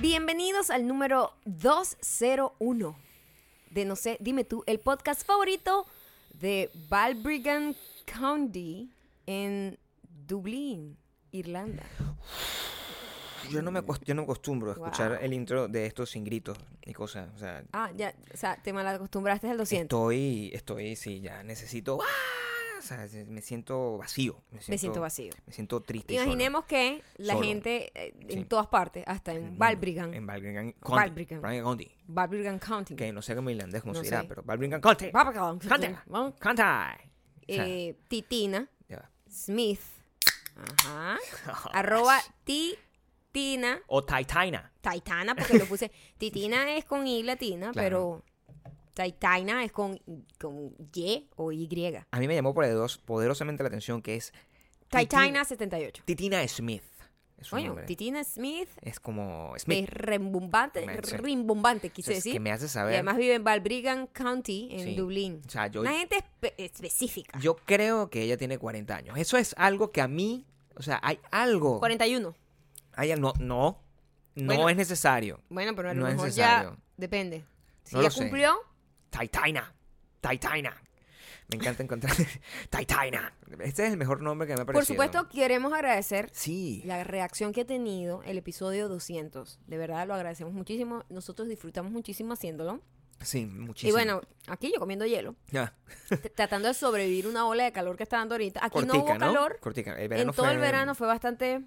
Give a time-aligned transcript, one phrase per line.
[0.00, 2.96] Bienvenidos al número 201
[3.70, 5.86] de No sé, dime tú, el podcast favorito
[6.34, 7.76] de Balbriggan
[8.06, 8.90] County
[9.26, 9.78] en
[10.26, 10.96] Dublín,
[11.32, 11.82] Irlanda.
[13.50, 15.20] Yo no me, yo no acostumbro a escuchar Wow.
[15.22, 17.28] el intro de estos sin gritos y cosas.
[17.34, 19.84] O sea, Ah, ya, o sea, te malacostumbraste al 200.
[19.84, 21.98] estoy, estoy, sí, ya necesito.
[22.00, 22.06] ¡ah!
[22.88, 24.42] Sea, me siento vacío.
[24.50, 25.32] Me siento, Me siento vacío.
[25.46, 26.14] Me siento triste.
[26.14, 26.24] solo.
[26.24, 27.46] Imaginemos que la Solo.
[27.46, 28.44] gente eh, en Sí.
[28.46, 31.26] todas partes, hasta En el en Balbriggan County.
[31.26, 31.94] County.
[32.58, 34.28] County, Que no sé cómo irlandés cómo No se dirá, sé.
[34.28, 35.10] pero Balbriggan County.
[36.40, 36.62] County.
[37.46, 38.68] Eh, Titina.
[39.30, 39.80] Smith,
[40.56, 41.18] ajá,
[41.74, 44.72] arroba Titina, O Taitaina.
[44.80, 47.84] Taitana, porque lo puse, Titina es con I latina, Claro.
[47.84, 48.24] pero
[48.98, 50.00] Taitaina es con,
[50.40, 51.68] con Y o Y.
[52.10, 54.32] A mí me llamó poderos- poderosamente la atención que es
[54.88, 56.02] Taitaina 78.
[56.04, 56.82] Titina Smith.
[57.36, 57.84] Es nombre.
[57.84, 59.84] Titina Smith Es como Smith.
[59.84, 60.84] es rembombante,
[61.18, 62.32] rimbombante, O quise sea, es decir.
[62.32, 62.94] que me hace Y saber.
[62.94, 64.94] además vive en Balbriggan County, en Sí.
[64.96, 65.42] Dublín.
[65.46, 67.38] O sea, yo, Una gente espe- específica.
[67.38, 69.16] yo creo que ella tiene 40 años.
[69.16, 70.44] Eso es algo que a mí.
[70.74, 71.78] O sea, hay algo.
[71.78, 72.34] 41.
[72.94, 73.80] Hay, no, no.
[74.34, 74.68] No Bueno.
[74.70, 75.40] es necesario.
[75.48, 76.70] Bueno, pero a lo No es mejor necesario.
[76.72, 77.44] ya depende.
[77.84, 78.56] Si No ya cumplió,
[79.10, 79.74] Taitaina.
[80.20, 80.76] Taitaina.
[81.50, 82.12] Me encanta encontrar.
[82.70, 83.32] Taitaina.
[83.60, 84.94] Este es el mejor nombre que me ha por parecido.
[85.02, 86.82] supuesto, queremos agradecer Sí.
[86.84, 89.58] la reacción que ha tenido el episodio 200.
[89.66, 91.04] De verdad, lo agradecemos muchísimo.
[91.08, 92.82] Nosotros disfrutamos muchísimo haciéndolo.
[93.22, 93.94] Sí, Y muchísimo.
[93.94, 95.74] bueno, aquí yo comiendo hielo, Ya.
[96.08, 98.64] t- tratando de sobrevivir una ola de calor que está dando ahorita.
[98.64, 99.58] Aquí no hubo calor.
[99.60, 99.94] Cortica.
[99.98, 101.62] El En todo el verano fue bastante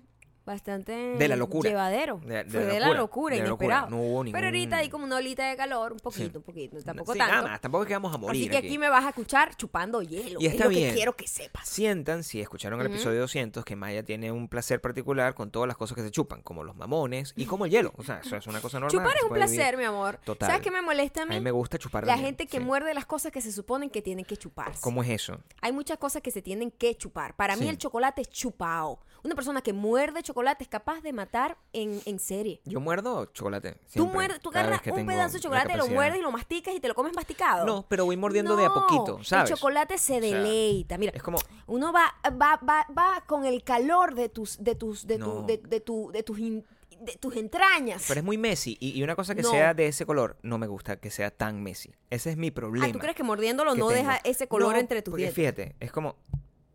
[0.45, 1.69] bastante De la locura.
[1.69, 2.19] llevadero.
[2.25, 3.65] De- de fue la de la locura, de la locura.
[3.67, 3.89] inesperado.
[3.89, 6.37] No hubo Pero ningún- ahorita hay como una olita de calor, un poquito, Sí.
[6.37, 7.35] un poquito, tampoco Sí, tanto.
[7.35, 7.61] nada más.
[7.61, 8.41] Tampoco es que vamos a morir.
[8.41, 8.77] Así que aquí.
[8.77, 10.39] me vas a escuchar chupando hielo.
[10.41, 10.89] Y es está lo bien.
[10.89, 11.67] que quiero que sepas.
[11.67, 12.95] Sientan, si escucharon el Ujú.
[12.95, 16.41] episodio 200, que Maya tiene un placer particular con todas las cosas que se chupan,
[16.41, 17.93] como los mamones y como el hielo.
[17.97, 18.91] O sea, eso es una cosa normal.
[18.91, 19.45] Chupar es un vivir.
[19.45, 20.19] placer, mi amor.
[20.23, 20.47] Total.
[20.49, 21.35] ¿Sabes qué me molesta a A mí?
[21.35, 22.63] mí me gusta chupar La gente que sí.
[22.63, 24.81] muerde las cosas que se suponen que tienen que chuparse.
[24.81, 25.37] ¿Cómo es eso?
[25.61, 27.35] Hay muchas cosas que se tienen que chupar.
[27.35, 28.99] Para mí el chocolate es chupao.
[29.23, 32.61] Una persona que muerde chocolate es capaz de matar en, en serie.
[32.65, 33.73] Yo muerdo chocolate.
[33.73, 36.73] Tú siempre, muerdes, tú agarras un pedazo de la chocolate, lo muerdes y lo masticas
[36.75, 37.65] y te lo comes masticado.
[37.65, 39.51] No, pero voy mordiendo de a No, poquito, ¿sabes?
[39.51, 40.97] El chocolate se sea, deleita.
[40.97, 41.37] Mira, Es como,
[41.67, 45.25] uno va, va, va, va con el calor de tus, de tus, de No.
[45.41, 46.65] tu, de, de tu, de tus, in-
[46.99, 48.05] de tus entrañas.
[48.07, 48.77] pero es muy Messi.
[48.79, 49.49] Y, y una cosa que No.
[49.49, 51.91] sea de ese color, no me gusta que sea tan Messi.
[52.11, 52.85] Ese es mi problema.
[52.85, 53.97] ah, ¿tú crees que mordiéndolo que no tengo.
[53.99, 55.35] deja ese color No, entre tus porque dientes?
[55.35, 56.15] fíjate, es como,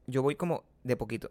[0.08, 1.30] yo voy como de poquito,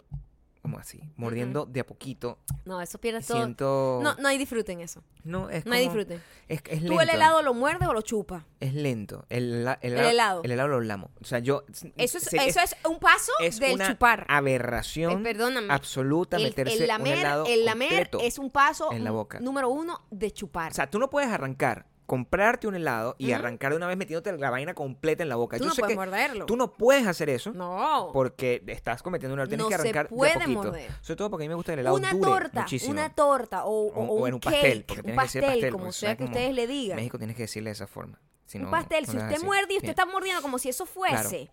[0.66, 2.40] como así, mordiendo de a poquito.
[2.66, 3.38] No, eso pierdes todo.
[3.38, 4.00] Siento...
[4.02, 5.04] No, no hay disfrute en eso.
[5.24, 6.20] No, es No hay disfrute.
[6.48, 6.96] Es, es lento.
[6.96, 8.44] ¿Tú el helado lo muerdes o lo chupas?
[8.60, 9.26] Es lento.
[9.30, 10.42] El, hela- el, El helado.
[10.44, 11.12] El helado lo lamo.
[11.22, 11.64] O sea, yo...
[11.98, 14.26] Eso es, sé- eso es un paso es del una chupar.
[14.28, 15.72] aberración Eh, perdóname.
[15.74, 18.20] absoluta El, meterse el lamer, un helado el lamer completo.
[18.22, 19.40] es un paso en la boca.
[19.40, 20.72] número uno de chupar.
[20.72, 24.32] O sea, tú no puedes arrancar, comprarte un helado y arrancar de una vez metiéndote
[24.38, 25.58] la vaina completa en la boca.
[25.58, 26.46] Tú yo no sé puedes que morderlo.
[26.46, 28.10] tú no puedes hacer eso no.
[28.14, 29.48] porque estás cometiendo un error.
[29.50, 30.64] Tienes No que se arrancar puede de a poquito.
[30.64, 30.92] morder.
[31.02, 32.92] Sobre todo porque a mí me gusta el helado una dure torta, muchísimo.
[32.92, 35.26] una torta o, o- O- o un en un pastel, cake, porque un tienes que
[35.26, 36.96] pastel, decir pastel, como sea que ustedes le digan.
[36.98, 38.20] México tienes que decirle de esa forma.
[38.46, 39.90] Si un no, pastel, no si usted muerde y usted Bien.
[39.92, 41.50] está mordiendo como si eso fuese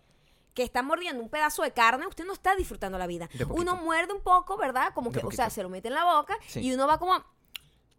[0.53, 3.27] que está mordiendo un pedazo de carne, usted no está disfrutando la vida.
[3.49, 4.93] Uno muerde un poco, ¿verdad?
[4.93, 6.59] Como que, o sea, se lo mete en la boca Sí.
[6.59, 7.25] y uno va como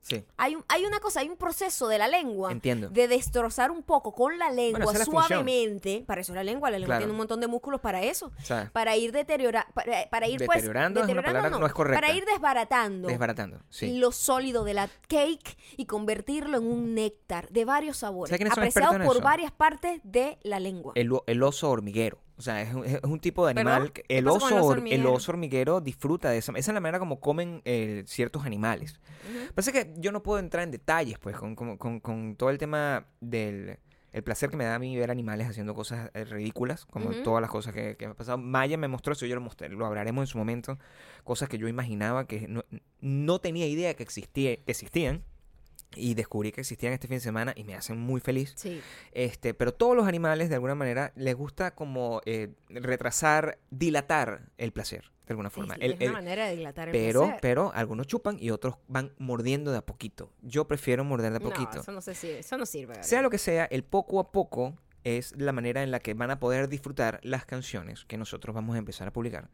[0.04, 0.22] Sí.
[0.36, 2.90] hay, un- hay una cosa, hay un proceso de la lengua Entiendo.
[2.90, 6.04] de destrozar un poco con la lengua es la suavemente.
[6.06, 7.00] Para eso es la lengua, la lengua Claro.
[7.00, 8.30] tiene un montón de músculos para eso.
[8.38, 12.00] O sea, Para ir deteriorando, para, para ir pues Deteriorando una no es correcta.
[12.00, 13.60] Para ir desbaratando desbaratando.
[13.70, 13.96] Sí.
[13.98, 18.54] lo sólido de la cake y convertirlo en un néctar de varios sabores, ¿Sabes quiénes
[18.54, 19.24] son apreciado por eso?
[19.24, 20.92] varias partes de la lengua.
[20.96, 22.18] El, el oso hormiguero.
[22.36, 23.92] O sea, es un, es un tipo de animal.
[23.92, 25.12] que- ¿Qué El oso, el oso hormiguero?
[25.12, 26.52] oso hormiguero disfruta de esa.
[26.52, 29.00] Esa es la manera como comen eh, ciertos animales.
[29.54, 32.58] Pasa que yo no puedo entrar en detalles, pues, con, con- con- con todo el
[32.58, 33.78] tema del
[34.12, 37.40] el placer que me da a mí ver animales haciendo cosas eh, ridículas, como todas
[37.40, 38.38] las cosas que, que me ha pasado.
[38.38, 40.78] Maya me mostró eso, yo lo mostré, lo hablaremos en su momento,
[41.24, 42.64] cosas que yo imaginaba que no,
[43.00, 45.24] no tenía idea que, existía, que existían.
[45.96, 48.52] Y descubrí que existían este fin de semana y me hacen muy feliz.
[48.56, 48.80] Sí.
[49.12, 54.72] Este, pero todos los animales, de alguna manera, les gusta como eh, retrasar, dilatar el
[54.72, 55.74] placer, de alguna forma.
[55.74, 57.38] sí, El- es una el- manera de dilatar el pero, placer.
[57.42, 60.30] pero algunos chupan y otros van mordiendo de a poquito.
[60.42, 61.80] Yo prefiero morder de a No, poquito.
[61.80, 62.86] eso no se sirve, eso no sirve.
[62.94, 63.04] Gabriel.
[63.04, 66.30] Sea lo que sea, el poco a poco es la manera en la que van
[66.30, 69.50] a poder disfrutar las canciones que nosotros vamos a empezar a publicar.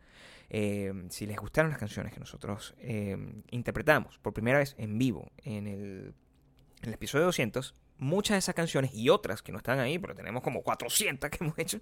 [0.49, 3.17] Eh, si les gustaron las canciones que nosotros eh,
[3.51, 6.15] interpretamos por primera vez en vivo en el,
[6.83, 10.15] en el episodio 200, muchas de esas canciones y otras que no están ahí, pero
[10.15, 11.81] tenemos como 400 que hemos hecho,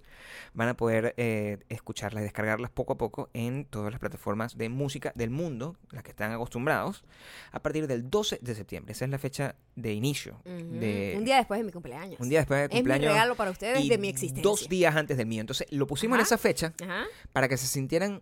[0.53, 4.67] van a poder eh, escucharlas y descargarlas poco a poco en todas las plataformas de
[4.67, 7.05] música del mundo, las que están acostumbrados,
[7.51, 8.91] a partir del 12 de septiembre.
[8.91, 10.41] Esa es la fecha de inicio.
[10.43, 12.19] De, Un día después de mi cumpleaños.
[12.19, 13.13] un día después Es mi cumpleaños.
[13.13, 14.43] regalo para ustedes y de mi existencia.
[14.43, 15.39] Dos días antes del mío.
[15.39, 17.05] Entonces lo pusimos en esa fecha Ajá.
[17.31, 18.21] para que se sintieran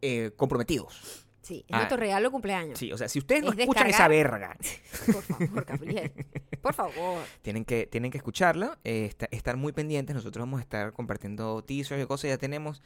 [0.00, 1.24] eh, comprometidos.
[1.42, 1.76] Sí, es Ah.
[1.78, 2.78] nuestro regalo de cumpleaños.
[2.78, 4.56] Sí, o sea, si ustedes no Es escuchan esa verga,
[5.12, 6.12] Por favor, Gabriel.
[6.60, 7.22] Por favor.
[7.42, 10.14] tienen que, tienen que escucharla, eh, esta- estar muy pendientes.
[10.14, 12.28] Nosotros vamos a estar compartiendo teasers y cosas.
[12.30, 12.82] Ya tenemos,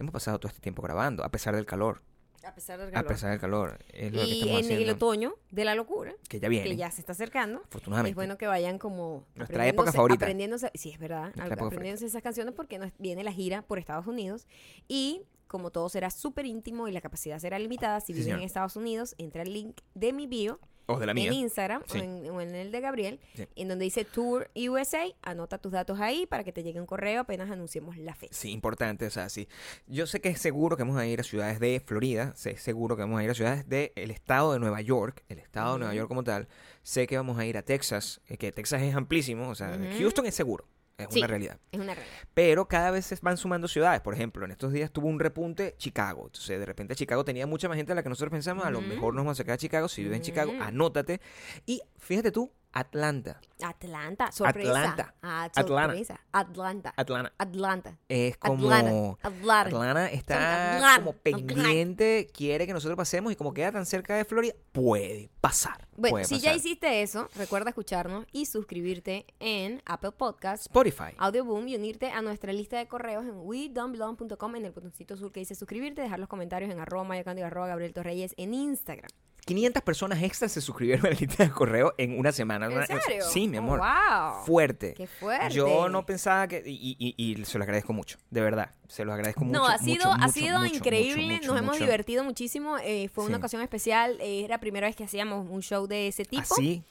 [0.00, 2.02] hemos pasado todo este tiempo grabando, a pesar del calor.
[2.44, 3.06] A pesar del A calor.
[3.12, 3.78] pesar del calor.
[3.92, 6.74] Es lo que y estamos en el otoño de la locura, que ya viene, que
[6.74, 8.10] ya se está acercando, afortunadamente.
[8.10, 10.24] es bueno que vayan como Nuestra época favorita.
[10.24, 14.48] aprendiéndose sí es verdad aprendiéndose esas canciones porque nos viene la gira por Estados Unidos
[14.88, 15.22] y
[15.52, 18.38] como todo será súper íntimo y la capacidad será limitada si Sí, viven señor.
[18.40, 21.28] en Estados Unidos entra el link de mi bio O de la mía.
[21.28, 21.98] en Instagram Sí.
[21.98, 23.46] o, en, o en el de Gabriel Sí.
[23.54, 27.20] en donde dice Tour USA anota tus datos ahí para que te llegue un correo
[27.20, 29.46] apenas anunciemos la fecha Sí, importante, o sea, sí.
[29.86, 32.96] Yo sé que es seguro que vamos a ir a ciudades de Florida, sé seguro
[32.96, 35.94] que vamos a ir a ciudades del estado de Nueva York, el estado de Nueva.
[35.94, 36.48] York como tal.
[36.82, 39.78] Sé que vamos a ir a Texas, eh, que Texas es amplísimo, o sea.
[39.98, 40.66] Houston es seguro,
[41.08, 41.20] es Sí.
[41.20, 41.58] una realidad.
[41.70, 44.00] es una realidad Pero cada vez se van sumando ciudades.
[44.00, 46.26] Por ejemplo, en estos días tuvo un repunte Chicago.
[46.26, 48.64] Entonces, de repente Chicago tenía mucha más gente de la que nosotros pensamos.
[48.64, 49.88] A lo mejor nos vamos a sacar a Chicago.
[49.88, 51.20] Si vives en Chicago, anótate.
[51.66, 53.40] Y fíjate tú, Atlanta.
[53.62, 55.14] Atlanta sorpresa Atlanta.
[55.22, 55.82] Ah, Atlanta.
[55.82, 57.32] sorpresa Atlanta Atlanta.
[57.38, 58.72] Atlanta Es como...
[58.72, 63.86] Atlanta Atlanta Atlanta está Atlanta, como pendiente, quiere que nosotros pasemos y como queda tan
[63.86, 65.86] cerca de Florida, puede pasar.
[65.96, 71.14] Bueno, puede si ya hiciste eso, recuerda escucharnos y suscribirte en Apple Podcasts, Spotify.
[71.18, 75.40] Audioboom y unirte a nuestra lista de correos en wedon'tbelong.com en el botoncito azul que
[75.40, 79.10] dice suscribirte, dejar los comentarios en arroba mayocando y arroba Gabriel Torreyes en Instagram.
[79.44, 82.66] 500 personas extras se suscribieron a la lista de correo en una semana.
[82.66, 83.24] ¿En Una- serio?
[83.30, 83.78] Sí, mi Oh, amor.
[83.80, 84.44] wow.
[84.44, 84.94] Fuerte.
[84.94, 85.50] ¡Qué fuerte!
[85.54, 86.62] Yo no pensaba que...
[86.64, 88.70] Y, y- y se lo agradezco mucho, de verdad.
[88.88, 89.58] Se los agradezco mucho.
[89.58, 93.24] No, ha sido, mucho, ha mucho, sido mucho, increíble, nos hemos divertido muchísimo, eh, fue
[93.24, 96.42] una ocasión especial, eh, era la primera vez que hacíamos un show de ese tipo.
[96.42, 96.82] Así,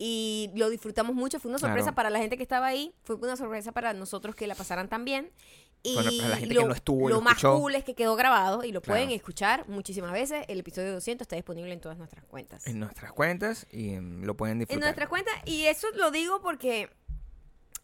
[0.00, 1.40] y lo disfrutamos mucho.
[1.40, 1.96] Fue una sorpresa Claro.
[1.96, 5.04] para la gente que estaba ahí, fue una sorpresa para nosotros que la pasaran tan
[5.04, 5.30] bien.
[5.82, 7.84] Y Bueno, para la gente lo, que no estuvo y lo lo más cool es
[7.84, 8.96] que quedó grabado y lo Claro.
[8.98, 10.44] pueden escuchar muchísimas veces.
[10.48, 12.66] El episodio 200 está disponible en todas nuestras cuentas.
[12.66, 14.82] en nuestras cuentas y em, lo pueden En disfrutar.
[14.82, 16.90] nuestras cuentas, y eso lo digo porque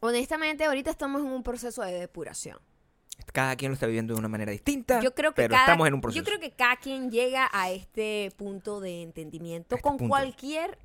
[0.00, 2.58] honestamente ahorita estamos en un proceso de depuración.
[3.32, 5.86] Cada quien lo está viviendo de una manera distinta, Yo creo que pero cada, estamos
[5.86, 6.20] en un proceso.
[6.20, 10.10] Yo creo que cada quien llega a este punto de entendimiento este con punto.
[10.10, 10.78] cualquier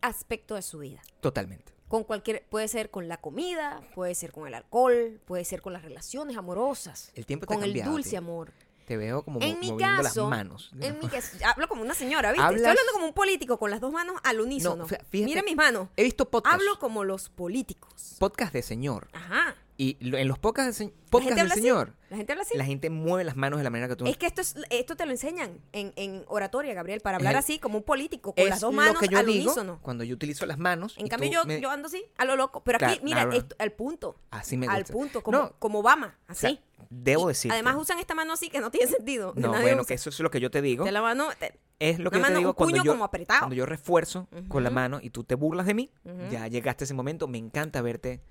[0.00, 1.02] aspecto de su vida.
[1.20, 1.72] Totalmente.
[1.92, 5.74] Con cualquier, puede ser con la comida, puede ser con el alcohol, puede ser con
[5.74, 8.18] las relaciones amorosas, El tiempo te con el dulce tío.
[8.20, 8.50] amor.
[8.86, 10.72] Te veo como En mo- mi moviendo caso, las manos.
[10.80, 12.42] En mi caso, hablo como una señora, ¿viste?
[12.46, 14.86] Hablas- Estoy hablando como un político con las dos manos al unísono.
[14.88, 15.88] fí- fíjate- Mira mis manos.
[15.96, 16.54] He visto podcasts.
[16.58, 18.16] Hablo como los políticos.
[18.18, 19.08] Podcast de señor.
[19.12, 19.54] Ajá.
[19.82, 20.90] Y lo- en los podcasts, de
[21.34, 21.60] del así.
[21.60, 22.56] señor, La gente habla así.
[22.56, 24.94] la gente mueve las manos de la manera que tú Es que esto es esto
[24.96, 28.48] te lo enseñan en, en oratoria, Gabriel, para hablar el- así como un político, con
[28.48, 29.80] las dos lo manos que yo al digo unísono.
[29.82, 30.94] cuando yo utilizo las manos.
[30.98, 32.62] En cambio, yo, me- yo ando así, a lo loco.
[32.62, 33.32] Pero aquí, mira, claro.
[33.36, 34.16] esto- al punto.
[34.30, 34.92] Así me Al gusta.
[34.92, 36.60] punto, como, No, como Obama, o sea, así.
[36.90, 37.50] debo decir.
[37.50, 39.32] Además usan esta mano así que no tiene sentido.
[39.36, 39.88] No, bueno, usa.
[39.88, 40.84] que eso es lo que yo te digo.
[40.84, 43.04] De la mano, te- Es lo que yo te mano, digo un cuando yo, como
[43.04, 43.40] apretado.
[43.40, 45.90] cuando yo refuerzo con la mano y tú te burlas de mí,
[46.30, 48.22] ya llegaste a ese momento, me encanta verte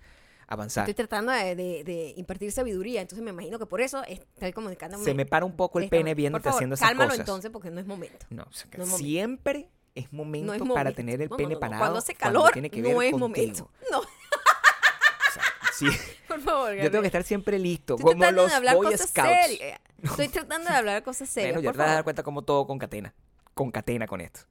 [0.54, 0.84] avanzar.
[0.90, 3.02] estoy tratando de, de- de impartir sabiduría.
[3.02, 5.04] Entonces me imagino que por eso estoy comunicándome.
[5.04, 7.20] Se me para un poco el pene viéndote favor, haciendo esas cálmalo cosas.
[7.22, 8.26] entonces porque no es momento.
[8.30, 9.08] No, o sea, que No es momento.
[9.08, 10.96] siempre es momento, No es para momento.
[10.96, 11.82] tener el No, pene parado.
[11.82, 13.28] Cuando hace cuando calor, tiene que ver no es contigo.
[13.28, 13.72] momento.
[13.92, 15.44] No, O sea,
[15.74, 15.86] sí,
[16.28, 17.02] por favor, yo tengo Gabriel.
[17.02, 19.30] que estar siempre listo, Estoy como los Boy Scouts.
[19.48, 19.80] serias.
[20.04, 21.54] Estoy tratando de hablar cosas serias.
[21.56, 23.14] Bueno, ya te vas a dar cuenta como todo concatena.
[23.54, 24.42] Concatena con esto.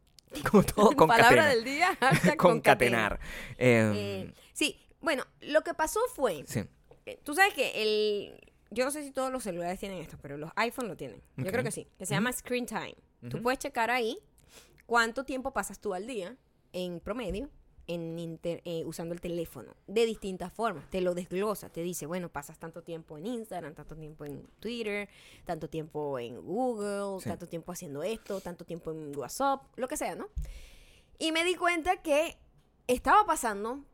[0.51, 1.29] Como todo concatena.
[1.29, 3.19] Palabra del día, hashtag Concatenar.
[3.59, 4.35] Eh, Eh,
[5.01, 6.65] bueno, lo que pasó fue, sí.
[7.25, 8.41] tú sabes que el,
[8.71, 11.23] yo no sé si todos los celulares tienen esto, pero los iPhone lo tienen.
[11.37, 12.95] Yo creo que sí, que se llama Screen Time.
[13.29, 14.19] Tú puedes checar ahí
[14.87, 16.37] cuánto tiempo pasas tú al día
[16.73, 17.51] en promedio
[17.87, 20.89] en inter- eh, usando el teléfono de distintas formas.
[20.91, 25.09] Te lo desglosa, te dice, bueno, pasas tanto tiempo en Instagram, tanto tiempo en Twitter,
[25.45, 27.29] tanto tiempo en Google, Sí.
[27.29, 30.29] tanto tiempo haciendo esto, tanto tiempo en WhatsApp, lo que sea, ¿no?
[31.19, 32.37] Y me di cuenta que
[32.87, 33.85] estaba pasando,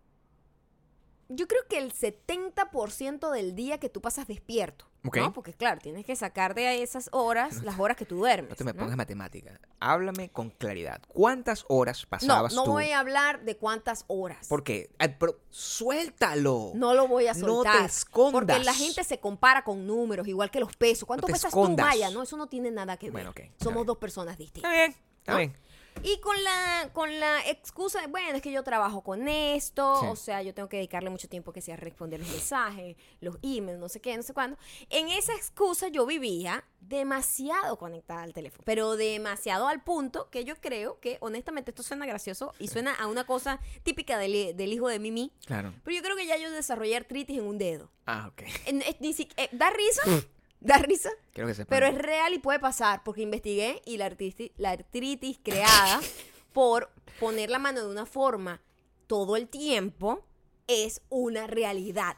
[1.28, 4.86] yo creo que el 70% del día que tú pasas despierto.
[5.04, 5.18] Ok.
[5.18, 5.32] ¿no?
[5.32, 8.50] Porque claro, tienes que sacar de esas horas las horas que tú duermes.
[8.50, 8.80] No te me ¿no?
[8.80, 9.60] pongas matemática.
[9.78, 11.00] Háblame con claridad.
[11.06, 12.72] ¿Cuántas horas No, pasabas no tú?
[12.72, 14.46] voy a hablar de cuántas horas.
[14.48, 16.72] Porque, ay, pero suéltalo.
[16.74, 17.78] No lo voy a No soltar.
[17.80, 18.32] te escondas.
[18.32, 21.06] Porque la gente se compara con números, igual que los pesos.
[21.06, 21.86] ¿Cuánto pesas escondas.
[21.86, 22.10] tú, Maya?
[22.10, 23.12] No, eso no tiene nada que ver.
[23.12, 24.72] Bueno, ok, está Somos dos personas Está distintas.
[24.72, 25.38] bien, está ¿no?
[25.38, 25.56] bien.
[26.02, 30.06] Y con la, con la excusa de, bueno, es que yo trabajo con esto, Sí.
[30.08, 33.36] o sea, yo tengo que dedicarle mucho tiempo que sea a responder los mensajes, los
[33.42, 34.56] emails, no sé qué, no sé cuándo.
[34.88, 40.54] En esa excusa yo vivía demasiado conectada al teléfono, pero demasiado al punto que yo
[40.60, 44.88] creo que, honestamente, esto suena gracioso y suena a una cosa típica del, del hijo
[44.88, 45.72] de Mimi, Claro.
[45.82, 47.90] pero yo creo que ya yo desarrollé artritis en un dedo.
[48.06, 48.42] Ah, ok.
[48.66, 48.82] En-
[49.14, 50.02] si- eh, da risa,
[50.74, 51.68] da risa, Quiero que sepan.
[51.70, 56.00] pero es real y puede pasar, porque investigué y la artritis, la artritis creada
[56.52, 58.60] por poner la mano de una forma
[59.06, 60.24] todo el tiempo
[60.66, 62.16] es una realidad.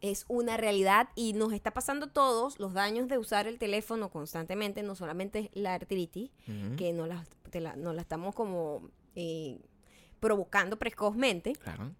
[0.00, 4.82] Es una realidad y nos está pasando todos los daños de usar el teléfono constantemente,
[4.82, 6.30] no solamente es la artritis,
[6.76, 9.58] que nos la, te la- nos la estamos como eh,
[10.20, 11.92] provocando precozmente, Claro.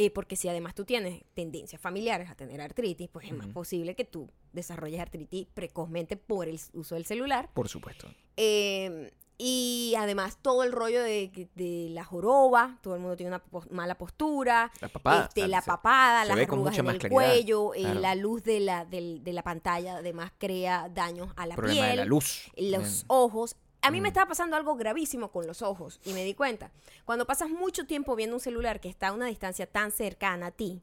[0.00, 3.96] Eh, porque si además tú tienes tendencias familiares a tener artritis, pues es más posible
[3.96, 7.50] que tú desarrolles artritis precozmente por el uso del celular.
[7.52, 8.06] Por supuesto.
[8.36, 13.38] Eh, y además todo el rollo de, de la joroba, todo el mundo tiene una
[13.40, 15.24] pos- mala postura, La papada.
[15.26, 18.60] este, la se- papada, se las con arrugas en el cuello, eh, la luz de
[18.60, 22.50] la, de la pantalla además crea daños a la Problema piel de la luz.
[22.56, 23.04] los Bien.
[23.08, 23.56] ojos.
[23.82, 24.12] A mí me Mm.
[24.12, 26.70] estaba pasando algo gravísimo con los ojos y me di cuenta.
[27.04, 30.50] Cuando pasas mucho tiempo viendo un celular que está a una distancia tan cercana a
[30.50, 30.80] ti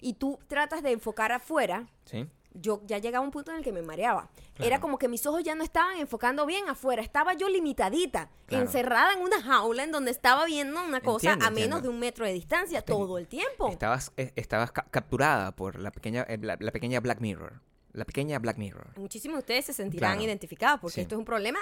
[0.00, 2.26] y tú tratas de enfocar afuera, Sí.
[2.52, 4.28] yo ya llegaba a un punto en el que me mareaba.
[4.54, 4.66] Claro.
[4.68, 8.64] Era como que mis ojos ya no estaban enfocando bien afuera, estaba yo limitadita, Claro.
[8.66, 11.80] encerrada en una jaula en donde estaba viendo una cosa Entiendo, a menos entiendo.
[11.80, 13.70] de un metro de distancia todo el tiempo.
[13.70, 17.60] Estabas, eh, estabas ca- capturada por la pequeña, eh, la, la pequeña Black Mirror.
[17.94, 18.88] La pequeña Black Mirror.
[18.98, 20.24] Muchísimos de ustedes se sentirán Claro.
[20.24, 21.00] identificados porque Sí.
[21.00, 21.58] esto es un problema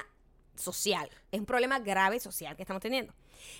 [0.55, 3.13] social, es un problema grave social que estamos teniendo.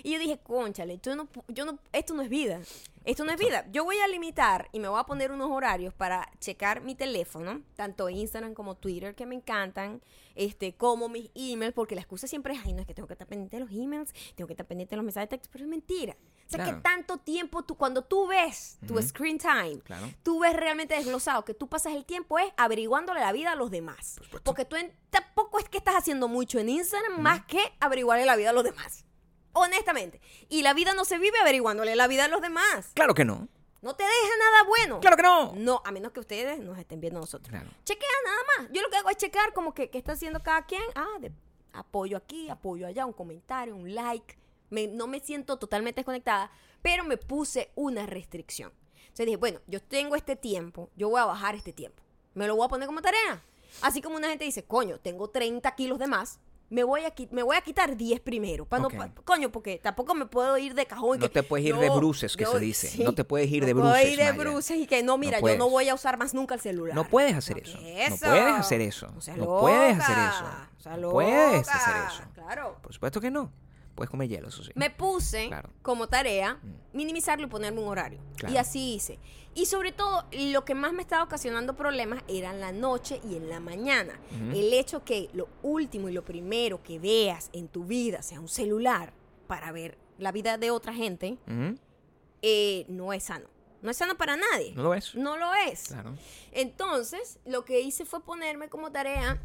[0.03, 2.61] Y yo dije, conchale, yo no, yo no, esto no es vida,
[3.05, 3.67] esto no es vida.
[3.73, 7.63] Yo voy a limitar y me voy a poner unos horarios para checar mi teléfono,
[7.75, 10.01] tanto Instagram como Twitter, que me encantan,
[10.35, 13.15] este, como mis emails, porque la excusa siempre es, ay, no, es que tengo que
[13.15, 15.65] estar pendiente de los emails, tengo que estar pendiente de los mensajes de texto, pero
[15.65, 16.17] es mentira.
[16.47, 16.77] O sea, Claro.
[16.77, 20.11] que tanto tiempo tú, cuando tú ves tu screen time, Claro.
[20.23, 23.71] tú ves realmente desglosado que tú pasas el tiempo es averiguándole la vida a los
[23.71, 24.21] demás.
[24.31, 24.43] Por.
[24.43, 28.37] Porque tú en- tampoco es que estás haciendo mucho en Instagram más que averiguarle la
[28.37, 29.05] vida a los demás.
[29.55, 30.21] Honestamente.
[30.49, 32.91] Y la vida no se vive averiguándole la vida a los demás.
[32.95, 33.49] Claro que no.
[33.83, 35.01] No te deja nada bueno.
[35.01, 35.55] Claro que no.
[35.57, 37.49] No, a menos que ustedes nos estén viendo nosotros.
[37.51, 37.69] Claro.
[37.85, 38.69] Chequea nada más.
[38.73, 40.83] Yo lo que hago es checar como que qué está haciendo cada quien.
[40.95, 41.33] Ah, de
[41.73, 44.39] apoyo aquí, apoyo allá, un comentario, un like.
[44.73, 46.51] Me- no me siento totalmente desconectada,
[46.83, 48.73] pero me puse una restricción.
[49.03, 52.03] Entonces dije, bueno, yo tengo este tiempo, yo voy a bajar este tiempo.
[52.35, 53.43] Me lo voy a poner como tarea.
[53.83, 56.41] Así como una gente dice, coño, tengo 30 kilos de más.
[56.71, 58.65] Me voy, a, me voy a quitar 10 primero.
[58.65, 61.19] Pa' no- pa- coño, porque tampoco me puedo ir de cajón.
[61.19, 62.89] y No que- te puedes ir de no, bruces, que yo- se dice.
[62.89, 63.05] sí.
[63.05, 65.41] No te puedes ir No de bruces, ir de bruces y que no, mira, yo
[65.43, 65.59] puedes.
[65.59, 66.95] no voy a usar más nunca el celular.
[66.95, 67.79] No puedes hacer No, eso.
[67.79, 68.27] ¿qué No eso?
[68.27, 69.09] puedes hacer eso.
[69.15, 70.31] No seas No puedes hacer loca.
[70.35, 70.45] eso.
[70.79, 71.75] O sea, No puedes loca.
[71.77, 72.23] hacer eso.
[72.33, 72.79] Claro.
[72.83, 73.53] Por supuesto que no.
[73.95, 74.73] Puedes comer hielo, eso sí.
[74.75, 75.69] Me puse Claro.
[75.69, 75.83] Mm.
[75.83, 76.59] como tarea
[76.93, 78.21] minimizarlo y ponerme un horario.
[78.37, 78.55] Claro.
[78.55, 79.19] Y así hice.
[79.55, 83.37] Y sobre todo, lo que más me estaba ocasionando problemas era en la noche y
[83.37, 84.19] en la mañana.
[84.55, 88.49] El hecho que lo último y lo primero que veas en tu vida sea un
[88.49, 89.13] celular
[89.47, 91.37] para ver la vida de otra gente,
[92.41, 93.47] eh, no es sano.
[93.83, 94.73] No es sano para nadie.
[94.75, 95.15] ¿No lo ves?
[95.17, 95.89] No lo es.
[95.89, 96.15] Claro.
[96.53, 99.41] Entonces, lo que hice fue ponerme como tarea,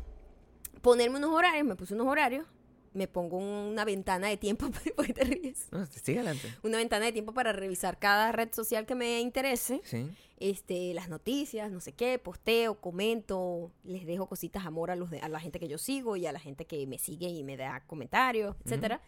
[0.82, 2.46] ponerme unos horarios, me puse unos horarios,
[2.94, 5.68] me pongo una ventana de tiempo, ¿por qué te ríes?
[5.72, 6.54] No, sigue adelante.
[6.64, 10.10] Una ventana de tiempo para revisar cada red social que me interese, Sí.
[10.40, 15.20] este, las noticias, no sé qué, posteo, comento, les dejo cositas amor a, los de-
[15.20, 17.58] a la gente que yo sigo y a la gente que me sigue y me
[17.58, 19.02] da comentarios, etcétera.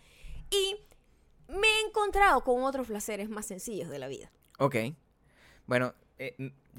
[0.51, 0.75] Y
[1.51, 4.31] me he encontrado con otros placeres más sencillos de la vida.
[4.59, 4.75] Ok.
[5.65, 6.36] Bueno, eh,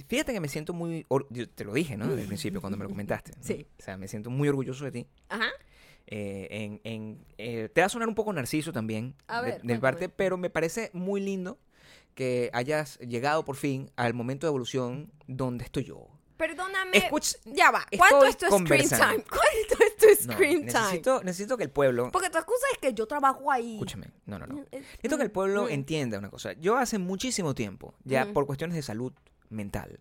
[0.08, 1.06] fíjate que me siento muy...
[1.30, 2.06] yo te lo dije, ¿no?
[2.08, 3.32] Desde el principio cuando me lo comentaste.
[3.32, 3.38] ¿no?
[3.42, 3.66] Sí.
[3.78, 5.06] O sea, me siento muy orgulloso de ti.
[5.28, 5.48] Ajá.
[6.12, 9.54] Eh, en, en- eh, te va a sonar un poco narciso también A de- ver,
[9.58, 9.80] de, mi cuéntame.
[9.80, 11.58] parte, pero me parece muy lindo
[12.14, 16.08] que hayas llegado por fin al momento de evolución donde estoy yo.
[16.36, 16.96] Perdóname.
[16.96, 17.86] Escuch- ya va.
[17.96, 19.24] ¿Cuánto es tu screen time?
[19.28, 20.72] ¿Cuánto es tu No, screen time?
[20.80, 22.10] necesito, necesito que el pueblo...
[22.10, 23.74] Porque tu excusa es que yo trabajo ahí.
[23.74, 24.58] Escúchame, no, no, no.
[24.72, 25.68] Eh, Necesito que el pueblo mm.
[25.70, 26.54] entienda una cosa.
[26.54, 29.12] Yo hace muchísimo tiempo, ya por cuestiones de salud
[29.50, 29.98] mental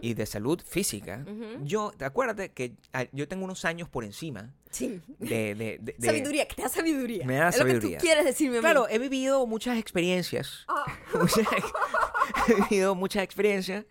[0.00, 1.64] y de salud física, Ujú.
[1.64, 5.00] yo, acuérdate que ah, yo tengo unos años por encima Sí.
[5.18, 5.54] de...
[5.54, 7.26] de- de- de- sabiduría, que te da sabiduría.
[7.26, 7.98] Me da es lo que sabiduría.
[7.98, 8.60] tú quieres decirme.
[8.60, 10.64] Claro, he vivido muchas experiencias.
[10.68, 10.84] Ah.
[12.48, 13.84] He vivido muchas experiencias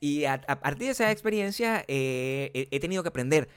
[0.00, 3.48] y a, a partir de esas experiencias eh, he, he tenido que aprender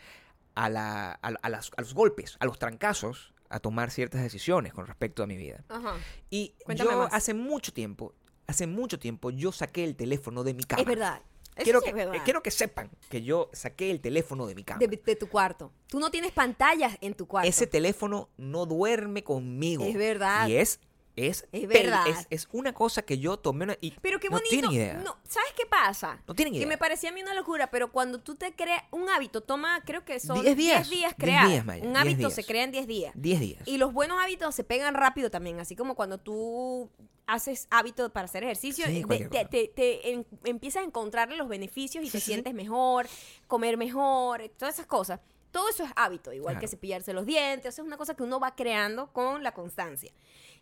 [0.56, 4.74] a, la- a- a las- a los golpes, a los trancazos, a tomar ciertas decisiones
[4.74, 5.64] con respecto a mi vida.
[5.70, 5.94] Ajá.
[6.30, 7.14] Y Cuéntame yo más.
[7.14, 8.14] hace mucho tiempo,
[8.48, 10.82] hace mucho tiempo, yo saqué el teléfono de mi cama.
[10.82, 11.22] Es verdad.
[11.56, 12.22] Quiero, sí que, es verdad.
[12.24, 14.80] quiero que sepan que yo saqué el teléfono de mi cama.
[14.80, 15.72] De, de tu cuarto.
[15.88, 17.50] Tú no tienes pantallas en tu cuarto.
[17.50, 19.84] Ese teléfono no duerme conmigo.
[19.84, 20.48] Es verdad.
[20.48, 20.80] Y es,
[21.18, 22.08] es, Es verdad.
[22.08, 24.50] Es, es una cosa que yo tomé una, y Pero qué no bonito.
[24.50, 24.94] tienen idea.
[24.96, 26.22] No, ¿Sabes qué pasa?
[26.28, 26.68] No tienen Que idea.
[26.70, 30.06] me parecía a mí una locura, pero cuando tú te creas un hábito, toma, creo
[30.06, 30.90] que son 10 10 días.
[30.90, 31.48] días, 10 crear.
[31.50, 32.34] días, Maya, un 10 hábito días.
[32.34, 33.14] se crea en 10 días.
[33.16, 33.62] 10 días.
[33.68, 36.90] Y los buenos hábitos se pegan rápido también, así como cuando tú
[37.26, 39.50] haces hábitos para hacer ejercicio, Sí, te, cosa.
[39.50, 43.06] te- te en- empiezas a encontrarle los beneficios y Sí, te sí, sientes mejor,
[43.48, 45.20] comer mejor, todas esas cosas.
[45.52, 48.40] Todo eso es hábito, igual que cepillarse los dientes, eso es una cosa que uno
[48.40, 50.12] va creando con la constancia.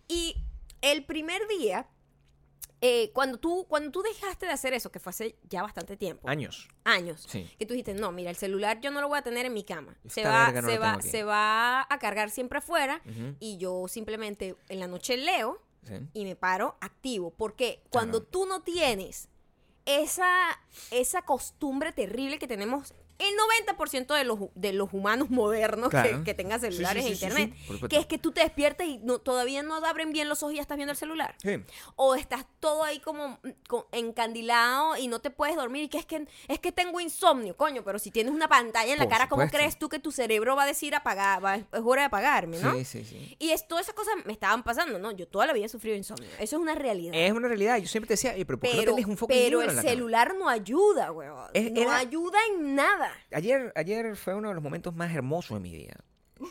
[0.07, 0.35] Y
[0.81, 1.87] el primer día,
[2.81, 6.27] eh, cuando, tú, cuando tú dejaste de hacer eso, que fue hace ya bastante tiempo,
[6.29, 6.67] Años.
[6.83, 7.49] años, Sí.
[7.57, 9.63] que tú dijiste, no, mira, el celular yo no lo voy a tener en mi
[9.63, 9.97] cama.
[10.07, 13.01] Se va, no se, va, se va a cargar siempre afuera
[13.39, 15.93] y yo simplemente en la noche leo Sí.
[16.13, 17.31] y me paro activo.
[17.31, 18.29] Porque cuando Claro.
[18.31, 19.29] tú no tienes
[19.85, 20.59] esa,
[20.91, 23.33] esa costumbre terrible que tenemos el
[23.77, 26.23] 90% de los, de los humanos modernos que- Claro.
[26.23, 27.87] que, tengan Sí, sí, celulares sí, e sí, sí, internet, supuesto.
[27.89, 30.55] que es que tú te despiertas y no, todavía no abren bien los ojos y
[30.57, 31.35] ya estás viendo el celular.
[31.41, 31.63] Sí.
[31.95, 33.49] O estás todo ahí como mm,
[33.91, 37.83] encandilado y no te puedes dormir y que es que es que tengo insomnio, coño,
[37.83, 40.55] pero si tienes una pantalla en la Por cara, ¿cómo crees tú que tu cerebro
[40.55, 42.73] va a decir apagar, va- es hora de apagarme, ¿no?
[42.75, 43.35] Sí, sí, sí.
[43.39, 45.11] Y es, todas esas cosas me estaban pasando, ¿no?
[45.11, 46.29] Yo toda la vida he sufrido insomnio.
[46.39, 47.13] Eso es una realidad.
[47.15, 47.77] Es una realidad.
[47.77, 49.75] Yo siempre te decía, "Oye, pero ¿por qué no tenés un fucking pero el en
[49.75, 51.49] la cama?" celular no ayuda, weón.
[51.53, 53.04] Es- no era- ayuda en nada.
[53.31, 55.95] Ayer, ayer fue uno de los momentos más hermosos de mi vida.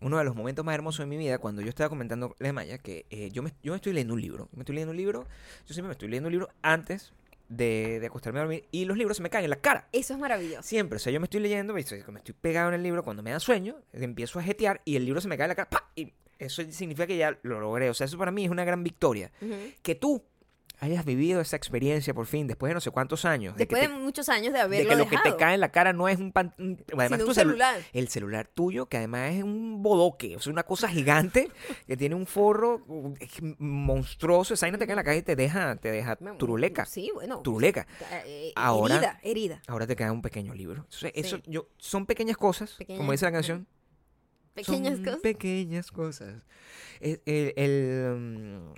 [0.00, 2.78] Uno de los momentos más hermosos de mi vida cuando yo estaba comentando a Maya
[2.78, 4.48] que eh, yo, me, yo me estoy leyendo un libro.
[4.52, 5.26] Me estoy leyendo un libro.
[5.66, 7.12] Yo siempre me estoy leyendo un libro antes
[7.48, 9.88] de, de acostarme a dormir y los libros se me caen en la cara.
[9.92, 10.62] Eso es maravilloso.
[10.62, 13.02] Siempre, o sea, yo me estoy leyendo, me estoy, me estoy pegado en el libro,
[13.02, 15.54] cuando me da sueño, empiezo a jetear y el libro se me cae en la
[15.54, 15.90] cara, ¡pa!
[15.96, 18.84] y eso significa que ya lo logré, o sea, eso para mí es una gran
[18.84, 19.32] victoria.
[19.82, 20.22] Que tú
[20.80, 23.88] hayas vivido esa experiencia por fin, después de no sé cuántos años, de Después te-
[23.88, 26.08] de muchos años de de haberlo que lo que te cae en la cara no
[26.08, 27.80] es un, pan, un- además un celu- celular.
[27.92, 31.50] el celular tuyo, que además es un bodoque, o sea, una cosa gigante
[31.86, 33.14] que tiene un forro uh,
[33.58, 37.10] monstruoso, esa vaina te cae en la cara y te deja, te deja turuleca, Sí,
[37.14, 37.40] bueno.
[37.42, 37.86] turuleca.
[38.26, 39.62] Eh, Ahora- herida, herida.
[39.66, 40.82] Ahora te queda un pequeño libro.
[40.84, 43.66] Entonces, eso, yo, son pequeñas cosas, Pequeñas- como dice la canción.
[44.54, 45.20] Pequeñas Son cosas.
[45.20, 46.34] Pequeñas cosas.
[47.00, 48.74] El, el- el, mm,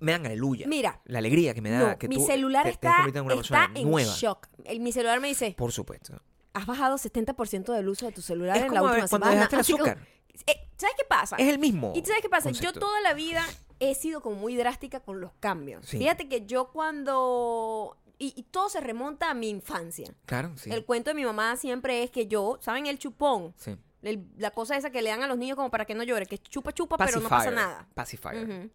[0.00, 0.66] me dan aleluya.
[0.66, 3.26] Mira, La alegría que me da no, que mi tú celular te, está, convertido en
[3.26, 4.12] una está persona en nueva.
[4.14, 4.48] shock.
[4.64, 6.20] El- mi celular me dice, Por supuesto.
[6.54, 9.46] has bajado 70% del uso de tu celular Es en la como última cuando semana.
[9.48, 10.08] dejaste el como- azúcar.
[10.46, 11.36] Eh, ¿Sabes qué pasa?
[11.36, 11.92] Es el mismo.
[11.94, 12.50] ¿Y sabes qué pasa?
[12.50, 13.44] Yo toda la vida
[13.78, 15.84] he sido como muy drástica con los cambios.
[15.86, 15.98] Sí.
[15.98, 17.96] Fíjate que yo cuando...
[18.18, 20.12] Y, y todo se remonta a mi infancia.
[20.26, 20.70] Claro, sí.
[20.70, 23.54] El cuento de mi mamá siempre es que yo, ¿saben el chupón?
[23.56, 23.76] sí.
[24.02, 26.24] El- la cosa esa que le dan a los niños como para que no llore,
[26.24, 27.86] que chupa chupa, pero no pasa nada.
[27.92, 28.44] Pacifier.
[28.44, 28.52] Ujú.
[28.52, 28.70] el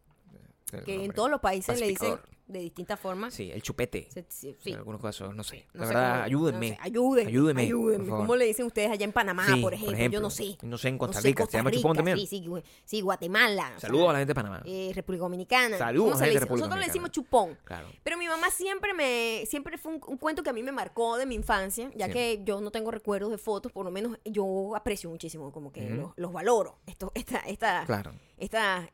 [0.85, 2.15] Que en todos los países le dicen
[2.47, 3.33] de distintas formas.
[3.33, 4.07] Sí, el chupete.
[4.11, 5.65] Se- sí, En algunos casos, no sé.
[5.73, 6.69] No la sé verdad, cómo- ayúdenme.
[6.71, 7.29] no sé, ayúdenme.
[7.31, 8.09] Ayúdenme, ayúdenme.
[8.09, 10.07] ¿Cómo le dicen ustedes allá en Panamá, por, ejemplo?
[10.09, 10.57] Yo no sé.
[10.61, 11.45] No sé en Costa Rica.
[11.47, 12.17] ¿Se llama chupón también?
[12.19, 12.43] Sí,
[12.83, 13.63] sí, Guatemala.
[13.63, 14.61] o sea, Saludos a la gente de Panamá.
[14.65, 15.77] eh, República Dominicana.
[15.77, 16.39] Saludos ¿Cómo a la gente de?
[16.41, 17.57] República Nosotros le decimos chupón.
[17.63, 17.87] Claro.
[18.03, 21.17] Pero mi mamá siempre me, siempre fue un, un cuento que a mí me marcó
[21.17, 24.75] de mi infancia, ya que yo no tengo recuerdos de fotos, por lo menos yo
[24.75, 26.77] aprecio muchísimo, como que los, los valoro.
[26.85, 28.13] Esto, esta, esta, Claro.
[28.37, 28.87] estas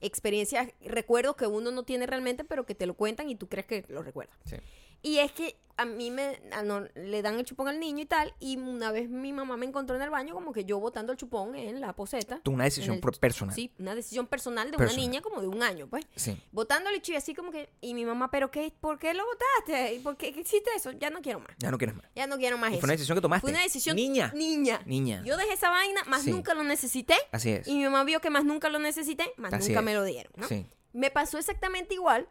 [0.00, 3.66] experiencias, recuerdos que uno no tiene realmente, pero que te lo cuentan y tú crees
[3.66, 4.36] que lo recuerdas.
[4.44, 4.56] Sí.
[5.02, 8.06] Y es que a mí me a no- le dan el chupón al niño y
[8.06, 11.12] tal, y una vez mi mamá me encontró en el baño como que yo botando
[11.12, 12.40] el chupón en la poseta.
[12.46, 13.54] Una decisión el- personal.
[13.54, 14.98] Sí, una decisión personal de Personal.
[15.04, 16.06] una niña como de un año, pues.
[16.16, 16.40] Sí.
[16.50, 18.72] Botándole y así como que, y mi mamá, ¿pero qué?
[18.80, 19.96] ¿Por qué lo botaste?
[19.96, 20.92] ¿Y por qué qué hiciste eso?
[20.92, 21.50] Ya no quiero más.
[21.58, 22.06] Ya no quieres más.
[22.16, 22.80] Ya no quiero más Y eso.
[22.80, 23.42] fue una decisión que tomaste.
[23.42, 23.96] Fue una decisión.
[23.96, 24.32] Niña.
[24.34, 24.80] Niña.
[24.86, 25.22] Niña.
[25.26, 26.30] Yo dejé esa vaina, más Sí.
[26.30, 27.16] nunca lo necesité.
[27.32, 27.68] Así es.
[27.68, 29.84] Y mi mamá vio que más nunca lo necesité, más Así nunca es.
[29.84, 30.48] me lo dieron, ¿no?
[30.48, 30.66] Sí.
[30.94, 32.30] Me pasó exactamente igual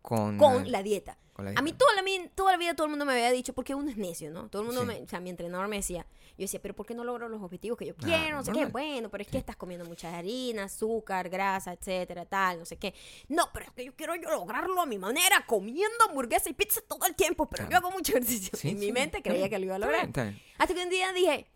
[0.00, 1.18] Con, con la dieta.
[1.34, 2.02] Con la A mí toda la,
[2.34, 4.48] toda la vida todo el mundo me había dicho, porque uno es necio, ¿no?
[4.48, 4.86] Todo el mundo, Sí.
[4.86, 6.06] me, o sea, mi entrenador me decía,
[6.38, 8.36] yo decía, pero ¿por qué no logro los objetivos que yo Ah, quiero?
[8.38, 9.32] No sé qué, bueno, pero es Sí.
[9.32, 12.94] que estás comiendo mucha harina, azúcar, grasa, etcétera, tal, no sé qué.
[13.28, 16.80] No, pero es que yo quiero yo lograrlo a mi manera, comiendo hamburguesa y pizza
[16.88, 17.70] todo el tiempo, pero Claro.
[17.72, 18.56] yo hago mucho ejercicio.
[18.58, 20.00] Sí, en mi mente creía que lo iba a está lograr.
[20.02, 20.42] bien, está bien.
[20.58, 21.46] Hasta que un día dije,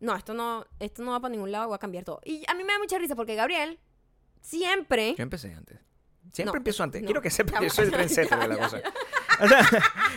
[0.00, 2.20] no, esto no, esto no va para ningún lado, voy a cambiar todo.
[2.24, 3.78] Y a mí me da mucha risa porque Gabriel
[4.40, 5.14] siempre...
[5.16, 5.78] Yo empecé antes.
[6.34, 7.00] Siempre No, empiezo antes.
[7.00, 7.06] no.
[7.06, 8.82] Quiero que sepas que yo soy el trendsetter de la cosa.
[9.40, 9.68] O sea,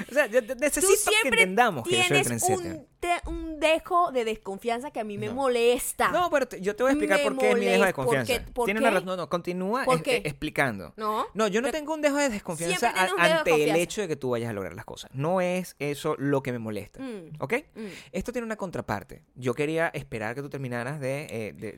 [0.10, 2.72] o sea, yo te- Tú necesito que entendamos que yo soy el trendsetter.
[2.76, 5.34] un, te- un dejo de desconfianza que a mí me No.
[5.36, 6.10] molesta.
[6.12, 7.78] No, pero te- yo te voy a explicar Me por qué es mi dejo de
[7.80, 7.96] molesta.
[7.96, 8.34] ¿Por confianza.
[8.46, 8.52] qué?
[8.52, 8.84] ¿Por Tiene qué?
[8.84, 9.06] una razón.
[9.08, 10.94] No, no, continúa eh, explicando.
[10.98, 11.26] No.
[11.36, 14.08] No, yo no Pero- tengo un dejo de desconfianza a- de ante el hecho de
[14.08, 15.12] que tú vayas a lograr las cosas.
[15.14, 17.00] No es eso lo que me molesta.
[17.00, 17.54] Mm, ¿Ok?
[17.76, 17.86] mm.
[18.12, 19.24] Esto tiene una contraparte.
[19.36, 21.74] Yo quería esperar que tú terminaras de, eh, de,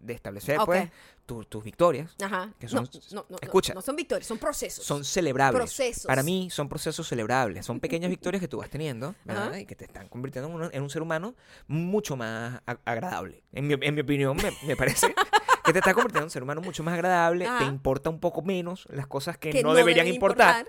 [0.00, 0.66] de- establecer Ok.
[0.66, 0.88] pues,
[1.28, 2.16] tu- tus victorias.
[2.22, 2.52] Ajá.
[2.58, 3.74] Que son- no, no, no, escucha.
[3.74, 4.82] No, son victorias, son procesos.
[4.84, 5.60] Son celebrables.
[5.60, 6.06] Procesos.
[6.06, 7.62] Para mí son proceso celebrable.
[7.62, 9.48] Son pequeñas victorias que tú vas teniendo, ¿verdad?
[9.50, 9.60] Ajá.
[9.60, 11.34] Y que te están convirtiendo en un, en un ser humano
[11.66, 13.42] mucho más agradable.
[13.52, 15.14] En mi, en mi opinión, me, me parece
[15.64, 17.46] que te está convirtiendo en un ser humano mucho más agradable.
[17.58, 20.66] Te importa un poco menos las cosas que, Que no, deberían importar.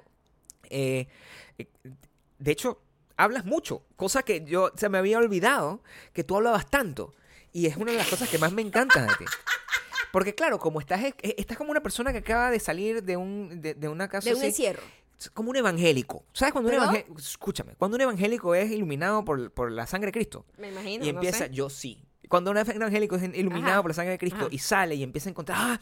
[0.69, 1.07] Eh,
[1.57, 1.67] eh,
[2.37, 2.81] de hecho,
[3.15, 7.13] hablas mucho, cosa que yo se me había olvidado que tú hablabas tanto.
[7.53, 9.25] Y es una de las cosas que más me encantan de ti.
[10.11, 13.61] Porque claro, como estás, eh, estás como una persona que acaba de salir de, un,
[13.61, 14.81] de, de una casa De un así, encierro.
[15.33, 16.23] como un evangélico.
[16.33, 20.13] ¿Sabes cuando un evangélico, escúchame, cuando un evangélico es iluminado por, por la sangre de
[20.13, 21.05] Cristo Me imagino.
[21.05, 21.49] y no empieza, sé.
[21.51, 22.03] yo sí.
[22.29, 23.81] Cuando un evangélico es iluminado Ajá.
[23.81, 24.47] por la sangre de Cristo Ajá.
[24.51, 25.79] y sale y empieza a encontrar, ah,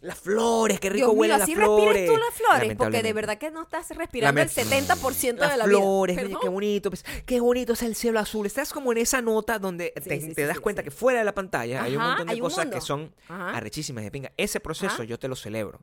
[0.00, 1.92] las flores, qué rico huelen las así flores.
[1.94, 5.50] respiras tú las flores, porque de verdad que no estás respirando el Lament- 70% las
[5.52, 5.78] de la vida.
[5.78, 6.40] flores, oye, ¿Perdón?
[6.42, 8.46] qué bonito, pues, qué bonito es el cielo azul.
[8.46, 10.84] Estás como en esa nota donde Sí, te, sí, te sí, das sí, cuenta sí.
[10.86, 12.86] que fuera de la pantalla hay un Ajá, montón de un cosas que mundo.
[12.86, 13.50] son Ajá.
[13.56, 14.32] arrechísimas de pinga.
[14.38, 15.04] Ese proceso Ajá.
[15.04, 15.80] yo te lo celebro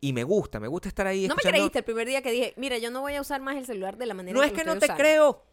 [0.00, 2.52] y me gusta, me gusta estar ahí No me creíste el primer día que dije,
[2.56, 4.54] mira, yo no voy a usar más el celular de la manera no en es
[4.58, 5.00] que lo no te usando".
[5.00, 5.44] creo,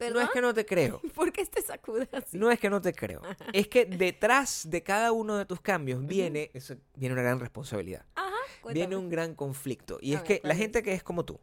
[0.00, 1.00] no es que no te creo.
[1.14, 2.38] ¿Por qué te sacudas así?
[2.38, 3.20] No es que no te creo.
[3.52, 8.04] Es que detrás de cada uno de tus cambios viene, eso- viene una gran responsabilidad.
[8.14, 8.34] Ajá,
[8.72, 9.98] Viene un gran conflicto.
[10.00, 11.40] Y A es ver, que ¿cuál la gente que es como tú,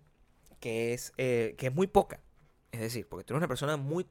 [0.60, 2.20] que es, eh, que es muy poca,
[2.72, 4.06] es decir, porque tú eres una persona muy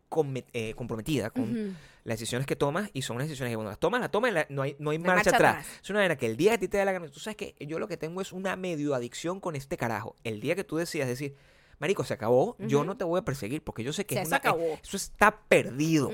[0.55, 4.01] eh, comprometida con las decisiones que tomas y son unas decisiones que cuando las tomas,
[4.01, 5.57] las tomas y la- no hay, no hay marcha, marcha atrás.
[5.67, 5.81] atrás.
[5.83, 7.37] Es una manera que el día que a ti te dé la gana, tú sabes
[7.37, 10.17] que yo lo que tengo es una medio adicción con este carajo.
[10.25, 11.37] El día que tú decidas decir,
[11.79, 14.37] Marico, se acabó, yo no te voy a perseguir porque yo sé que es una-
[14.39, 14.79] acabó.
[14.83, 16.11] eso está perdido.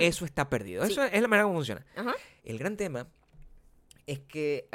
[0.00, 0.84] Eso está perdido.
[0.86, 0.92] Sí.
[0.92, 1.84] Eso es la manera como funciona.
[2.44, 3.08] El gran tema
[4.06, 4.68] es que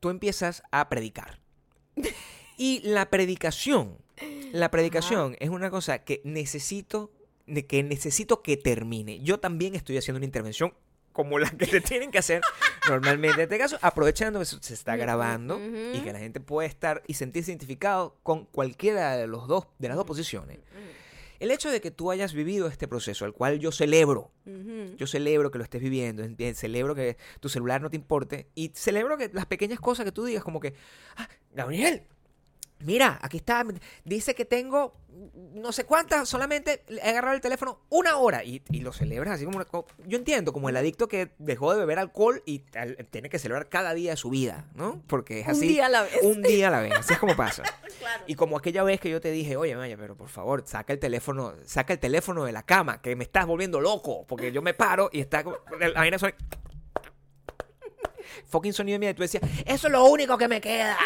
[0.00, 1.40] tú empiezas a predicar.
[2.56, 3.96] Y la predicación,
[4.52, 7.12] la predicación es una cosa que necesito,
[7.68, 9.20] que necesito que termine.
[9.20, 10.74] Yo también estoy haciendo una intervención
[11.22, 12.40] como la que te tienen que hacer
[12.88, 13.36] normalmente.
[13.36, 16.04] En este caso, aprovechando que se está grabando y Ujú.
[16.04, 19.96] que la gente puede estar y sentirse identificado con cualquiera de los dos, de las
[19.96, 20.58] dos posiciones.
[21.38, 24.30] El hecho de que tú hayas vivido este proceso, al cual yo celebro,
[24.98, 26.22] yo celebro que lo estés viviendo,
[26.54, 30.24] celebro que tu celular no te importe y celebro que las pequeñas cosas que tú
[30.26, 30.74] digas como que,
[31.16, 32.02] ah, Gabriel,
[32.80, 33.64] mira, aquí está,
[34.04, 34.94] dice que tengo
[35.54, 39.44] no sé cuántas, solamente he agarrado el teléfono una hora y, y lo celebras así
[39.44, 39.66] como, una
[40.06, 43.68] yo entiendo, como el adicto que dejó de beber alcohol y al- tiene que celebrar
[43.68, 45.02] cada día de su vida, ¿no?
[45.08, 45.68] Porque es Un así.
[45.68, 46.18] día a la vez.
[46.22, 47.62] Un día a la vez, así es como pasa.
[48.00, 48.24] Claro.
[48.26, 50.98] Y como aquella vez que yo te dije, oye, Maya, pero por favor, saca el
[50.98, 54.72] teléfono, saca el teléfono de la cama, que me estás volviendo loco, porque yo me
[54.72, 56.34] paro y está como, la vaina suena-
[58.46, 60.96] fucking sonido de mía y tú decías, eso es lo único que me queda,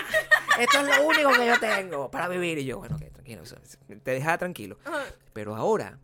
[0.59, 2.59] esto es lo único que yo tengo para vivir.
[2.59, 3.43] Y yo, bueno, ok, tranquilo,
[4.03, 4.79] te dejaba tranquilo.
[5.33, 5.99] Pero ahora,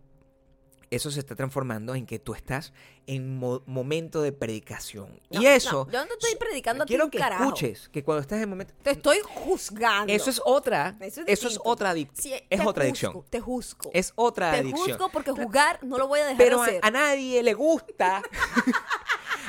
[0.90, 2.72] eso se está transformando en que tú estás
[3.06, 5.20] en mo- momento de predicación.
[5.30, 7.44] No, y eso, no, yo no te estoy predicando a quiero que carajo.
[7.44, 8.74] escuches que cuando estás en momento...
[8.82, 10.12] Te estoy juzgando.
[10.12, 13.24] Eso es otra, Eso eso es otra adic- Sí, es te otra juzgo, adicción.
[13.30, 13.90] Te juzgo.
[13.94, 14.88] Es otra te adicción.
[14.90, 16.80] juzgo porque juzgar no lo voy a dejar Pero de a, hacer.
[16.82, 18.22] a nadie le gusta.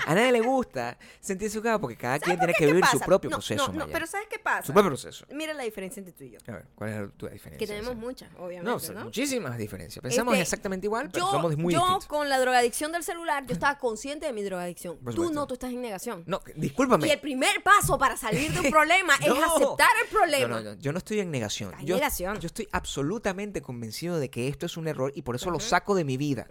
[0.05, 3.29] a nadie le gusta sentirse juzgado porque cada quien tiene ¿Qué- que vivir su propio
[3.29, 3.67] No, proceso.
[3.67, 3.93] No, no, Maya.
[3.93, 4.63] pero ¿sabes qué pasa?
[4.67, 5.25] Su propio proceso.
[5.31, 6.39] Mira la diferencia entre tú y yo.
[6.47, 7.57] A ver, ¿cuál es tu diferencia?
[7.57, 10.01] Que tenemos muchas, obviamente, No, muchísimas diferencias.
[10.01, 12.05] Pensamos Este, exactamente igual, pero yo, somos muy yo distintos.
[12.07, 14.97] con la drogadicción del celular, yo estaba consciente de mi drogadicción.
[15.15, 16.23] Tú no, tú estás en negación.
[16.25, 17.07] No, discúlpame.
[17.07, 20.47] Y el primer paso para salir de un problema es aceptar el problema.
[20.47, 21.73] No, no, no, yo no estoy en negación.
[21.83, 22.39] Yo, negación.
[22.39, 25.95] yo estoy absolutamente convencido de que esto es un error y por eso lo saco
[25.95, 26.47] de mi vida.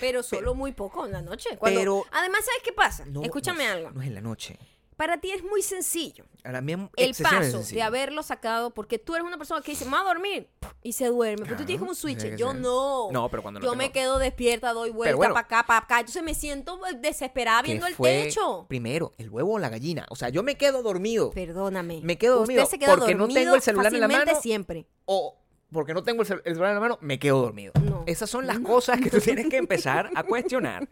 [0.00, 1.56] Pero solo muy poco en la noche.
[1.58, 2.91] Cuando- Pero- Además, ¿sabes qué pasa?
[3.06, 3.90] No, Escúchame no, algo.
[3.92, 4.58] No es en la noche.
[4.96, 7.76] Para ti es muy sencillo A la mía el paso sencillo.
[7.78, 10.48] de haberlo sacado, porque tú eres una persona que dice, me voy a dormir,
[10.82, 11.44] y se duerme.
[11.44, 12.36] Pero tú tienes como un switch.
[12.36, 13.10] Yo no.
[13.10, 15.84] No, pero cuando no Yo tengo- me quedo despierta, doy vuelta bueno, para acá, para
[15.84, 16.00] acá.
[16.00, 18.66] Entonces me siento desesperada ¿Qué viendo el techo.
[18.68, 20.06] Primero, el huevo o la gallina.
[20.10, 21.30] O sea, yo me quedo dormido.
[21.30, 22.00] Perdóname.
[22.04, 24.40] Me quedo dormido se queda porque no tengo el celular en la mano.
[24.40, 24.86] siempre.
[25.06, 25.36] o
[25.72, 27.72] porque no tengo el celular en la mano, me quedo dormido.
[27.82, 28.04] No.
[28.06, 30.86] Esas son las cosas que tú tienes que empezar a cuestionar.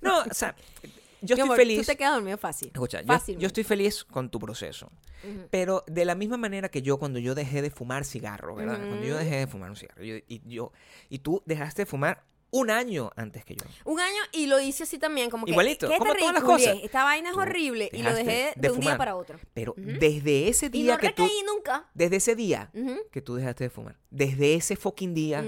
[0.00, 0.54] No, o sea,
[1.22, 1.78] yo Mi estoy amor, feliz.
[1.80, 2.68] Tú te quedas dormido fácil.
[2.74, 4.90] Escucha, yo, estoy feliz con tu proceso.
[5.50, 8.76] Pero de la misma manera que yo cuando yo dejé de fumar cigarro, ¿verdad?
[8.88, 10.72] Cuando yo dejé de fumar un cigarro, yo- y, yo,
[11.08, 13.64] y tú dejaste de fumar un año antes que yo.
[13.84, 15.52] Un año y lo hice así también, como que.
[15.52, 16.76] Igualito, ¿qué como todas las cosas.
[16.82, 17.88] Esta vaina es Tú horrible.
[17.92, 19.38] Y lo dejé de, de un día para otro.
[19.54, 21.28] Pero desde ese Y día no que tú...
[21.46, 21.88] nunca.
[21.94, 22.70] Desde ese día
[23.10, 23.98] que tú dejaste de fumar.
[24.10, 25.42] Desde ese fucking día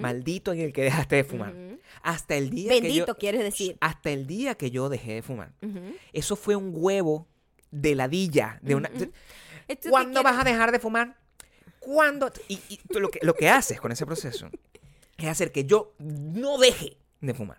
[0.00, 1.54] maldito en el que dejaste de fumar.
[2.02, 3.16] Hasta el día que Bendito, yo...
[3.16, 3.78] quieres decir.
[3.80, 5.52] Hasta el día que yo dejé de fumar.
[6.12, 7.26] Eso fue un huevo
[7.70, 8.58] de ladilla.
[8.62, 8.90] De una...
[9.88, 11.16] ¿Cuándo vas a dejar de fumar?
[11.78, 12.30] ¿Cuándo?
[12.48, 14.50] Y, y tú lo, que, lo que haces con ese proceso
[15.26, 17.58] es hacer que yo no deje de fumar.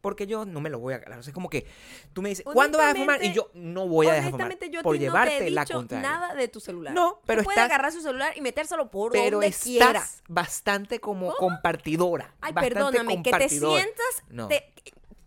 [0.00, 1.18] Porque yo no me lo voy a ganar.
[1.18, 1.66] O sea, es como que
[2.12, 3.22] tú me dices, ¿cuándo vas a fumar?
[3.24, 4.58] Y yo no voy a dejar de fumar.
[4.70, 6.08] Yo por no llevarte te he la contraria.
[6.08, 6.94] nada de tu celular.
[6.94, 10.06] No, pero Tú puedes estás- agarrar su celular y metérselo por pero donde estás quiera.
[10.28, 12.32] bastante como compartidora.
[12.40, 14.46] Ay, bastante perdóname, que te sientas, No.
[14.46, 14.72] te-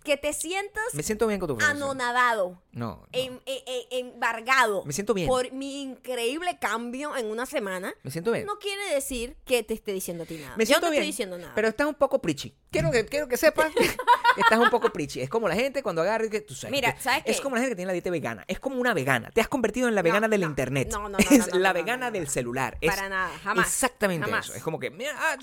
[0.05, 1.83] que te sientas Me siento bien con tu profesión.
[1.83, 3.01] anonadado, No.
[3.01, 3.07] no.
[3.11, 5.27] em- e- e- embargado Me siento bien.
[5.27, 7.93] por mi increíble cambio en una semana.
[8.03, 8.45] Me siento bien.
[8.45, 10.55] No quiere decir que te esté diciendo a ti nada.
[10.55, 11.01] Me Yo siento no bien.
[11.03, 11.51] estoy diciendo nada.
[11.55, 12.55] Pero estás un poco preachy.
[12.71, 13.83] Quiero que, quiero que sepas que
[14.41, 15.19] estás un poco preachy.
[15.21, 16.71] Es como la gente cuando agarra que tú sabes.
[16.71, 17.43] Mira, que- ¿sabes Es qué?
[17.43, 18.45] como la gente que tiene la dieta vegana.
[18.47, 19.31] Es como una vegana.
[19.31, 20.89] Te has convertido en la No, vegana del internet.
[20.91, 22.77] no, no, no, es la vegana del celular.
[22.81, 24.45] Es Para nada, jamás, Exactamente jamás.
[24.45, 24.55] eso.
[24.55, 25.37] Es como que, mira, ah,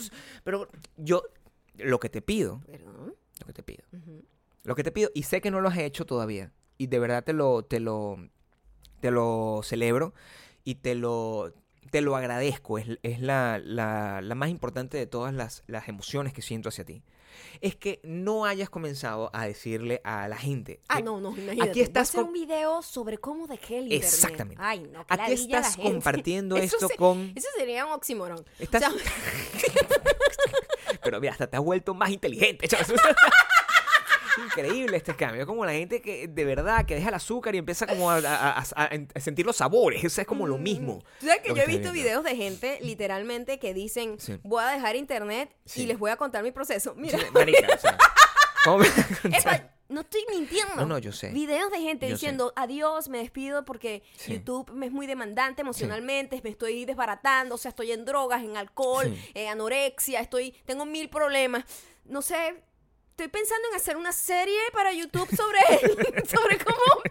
[0.45, 1.23] pero yo
[1.77, 3.17] lo que te pido, Perdón.
[3.41, 4.25] lo que te pido, Ujú.
[4.65, 7.25] Lo que te pido, y sé que no lo has hecho todavía, y de verdad
[7.25, 8.17] te lo, te lo,
[9.01, 10.15] te lo celebro
[10.65, 11.53] y te lo,
[11.91, 12.79] te lo agradezco.
[12.79, 16.85] Es, es la, la, la más importante de todas las, las emociones que siento hacia
[16.85, 17.03] ti.
[17.63, 20.81] Es que no hayas comenzado a decirle a la gente.
[20.89, 21.71] Ah, que no, no, imagínate.
[21.71, 24.05] Aquí estás hacer un video sobre cómo dejé el internet.
[24.05, 24.63] Exactamente.
[24.63, 25.83] Ay, no, qué Aquí la estás gente.
[25.93, 27.33] compartiendo Eso esto se- con...
[27.35, 28.45] Eso sería un oxímoron.
[28.59, 29.13] Estás- O sea,
[31.03, 32.69] Pero mira, hasta te has vuelto más inteligente.
[34.47, 35.43] Increíble este cambio.
[35.43, 38.17] Es como la gente que de verdad que deja el azúcar y empieza como a,
[38.19, 40.03] a- a- a- a sentir los sabores.
[40.05, 41.03] Eso es como lo mismo.
[41.21, 41.93] Tú sabes que yo he visto viendo.
[41.93, 44.39] videos de gente literalmente que dicen, Sí.
[44.43, 45.83] voy a dejar internet Sí.
[45.83, 46.95] y les voy a contar mi proceso.
[46.97, 47.99] Mira, Sí, marica, o sea,
[48.65, 48.85] ¿cómo
[49.89, 50.75] no estoy mintiendo.
[50.77, 51.29] No, no, yo sé.
[51.31, 52.21] Videos de gente Yo sé.
[52.27, 54.33] diciendo, adiós, me despido porque Sí.
[54.33, 58.57] YouTube me es muy demandante emocionalmente, me estoy desbaratando, o sea, estoy en drogas, en
[58.57, 59.31] alcohol, Sí.
[59.35, 61.65] en anorexia, estoy, tengo mil problemas.
[62.07, 62.63] No sé,
[63.13, 65.61] estoy pensando en hacer una serie para YouTube sobre,
[66.27, 67.03] sobre cómo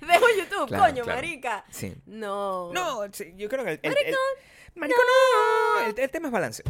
[0.08, 1.18] dejo YouTube, Claro, coño, claro.
[1.18, 1.64] marica.
[1.70, 1.94] Sí.
[2.06, 2.72] No.
[2.72, 4.14] No, sí, yo creo que el, el, el-
[4.76, 5.86] marico, no.
[5.86, 6.62] El, el tema es balance.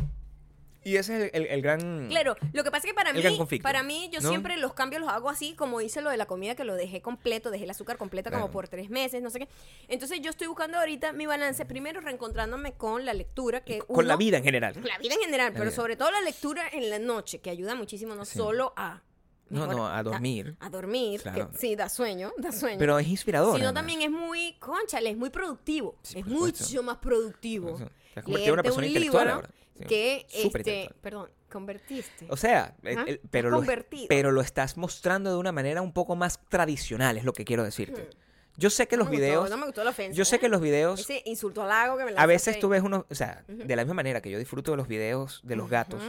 [0.84, 2.08] Y ese es el, el- el gran...
[2.08, 3.22] Claro, lo que pasa es que para mí,
[3.62, 4.28] para mí, yo ¿no?
[4.28, 7.00] siempre los cambios los hago así, como hice lo de la comida, que lo dejé
[7.02, 9.48] completo, dejé el azúcar completa como por tres meses, no sé qué.
[9.88, 14.16] Entonces yo estoy buscando ahorita mi balance, primero reencontrándome con la lectura, que Con la
[14.16, 14.74] vida en general.
[14.82, 15.76] La vida en general, La pero vida.
[15.76, 18.38] sobre todo la lectura en la noche, que ayuda muchísimo, no Sí.
[18.38, 19.02] solo a...
[19.50, 20.56] No, no, a dormir.
[20.60, 21.50] A, dormir, Claro.
[21.52, 22.78] que sí, da sueño, da sueño.
[22.78, 23.58] Pero es inspirador.
[23.58, 25.96] Sino también es muy, conchale, es muy productivo.
[26.02, 26.64] Sí, es supuesto.
[26.64, 27.76] mucho más productivo.
[28.14, 29.50] Te has convertido en una leerte persona un intelectual libro ahora.
[29.88, 32.26] Que, este, perdón, convertiste.
[32.28, 33.64] O sea, el- te pero, lo,
[34.08, 37.64] pero lo estás mostrando de una manera un poco más tradicional, es lo que quiero
[37.64, 38.10] decirte.
[38.56, 38.96] Yo sé que.
[38.96, 39.50] No los me gustó, videos...
[39.50, 40.38] no me gustó la ofensa, yo sé ¿eh?
[40.38, 41.00] que los videos...
[41.00, 43.06] Ese insulto al lago que me A veces tú ves unos...
[43.10, 46.02] O sea, de la misma manera que yo disfruto de los videos de los gatos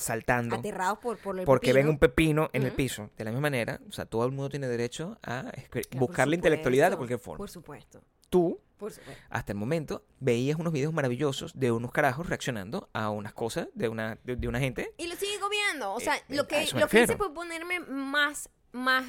[0.00, 3.10] saltando Aterrados por, por el porque ven un pepino en el piso.
[3.16, 5.52] De la misma manera, o sea, todo el mundo tiene derecho a
[5.92, 7.38] buscar la intelectualidad de cualquier forma.
[7.38, 8.92] Por supuesto, Tú, por
[9.28, 13.88] hasta el momento, veías unos videos maravillosos de unos carajos reaccionando a unas cosas de
[13.88, 14.94] una, de, de una gente.
[14.96, 15.92] Y lo sigo viendo.
[15.92, 19.04] O sea, Eh, lo que, lo que hice fue ponerme más, más,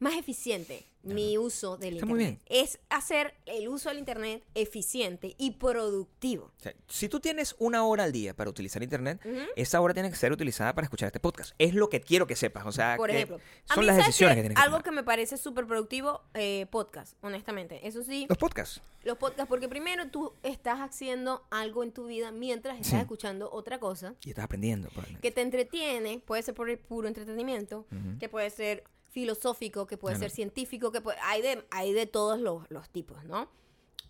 [0.00, 2.42] más eficiente mi uso del Está muy internet.
[2.46, 6.44] Es hacer el uso del internet eficiente y productivo.
[6.58, 9.20] O sea, si tú tienes una hora al día para utilizar internet,
[9.56, 11.54] esa hora tiene que ser utilizada para escuchar este podcast.
[11.58, 12.66] Es lo que quiero que sepas.
[12.66, 13.36] O sea, Por que ejemplo,
[13.68, 14.38] a son mí, las ¿sabes decisiones qué?
[14.38, 14.84] que tienes que Algo tomar.
[14.84, 17.86] que me parece súper productivo, eh, podcast, honestamente.
[17.86, 18.80] Eso sí, Los podcasts.
[19.04, 22.96] los podcasts, porque primero tú estás haciendo algo en tu vida mientras estás Sí.
[22.96, 24.88] escuchando otra cosa Y estás aprendiendo.
[24.88, 25.22] probablemente.
[25.26, 27.86] que te entretiene, puede ser por el puro entretenimiento,
[28.18, 30.28] que puede ser filosófico, que puede Claro.
[30.28, 33.48] ser científico, que puede- hay de hay de todos los, los tipos, ¿no?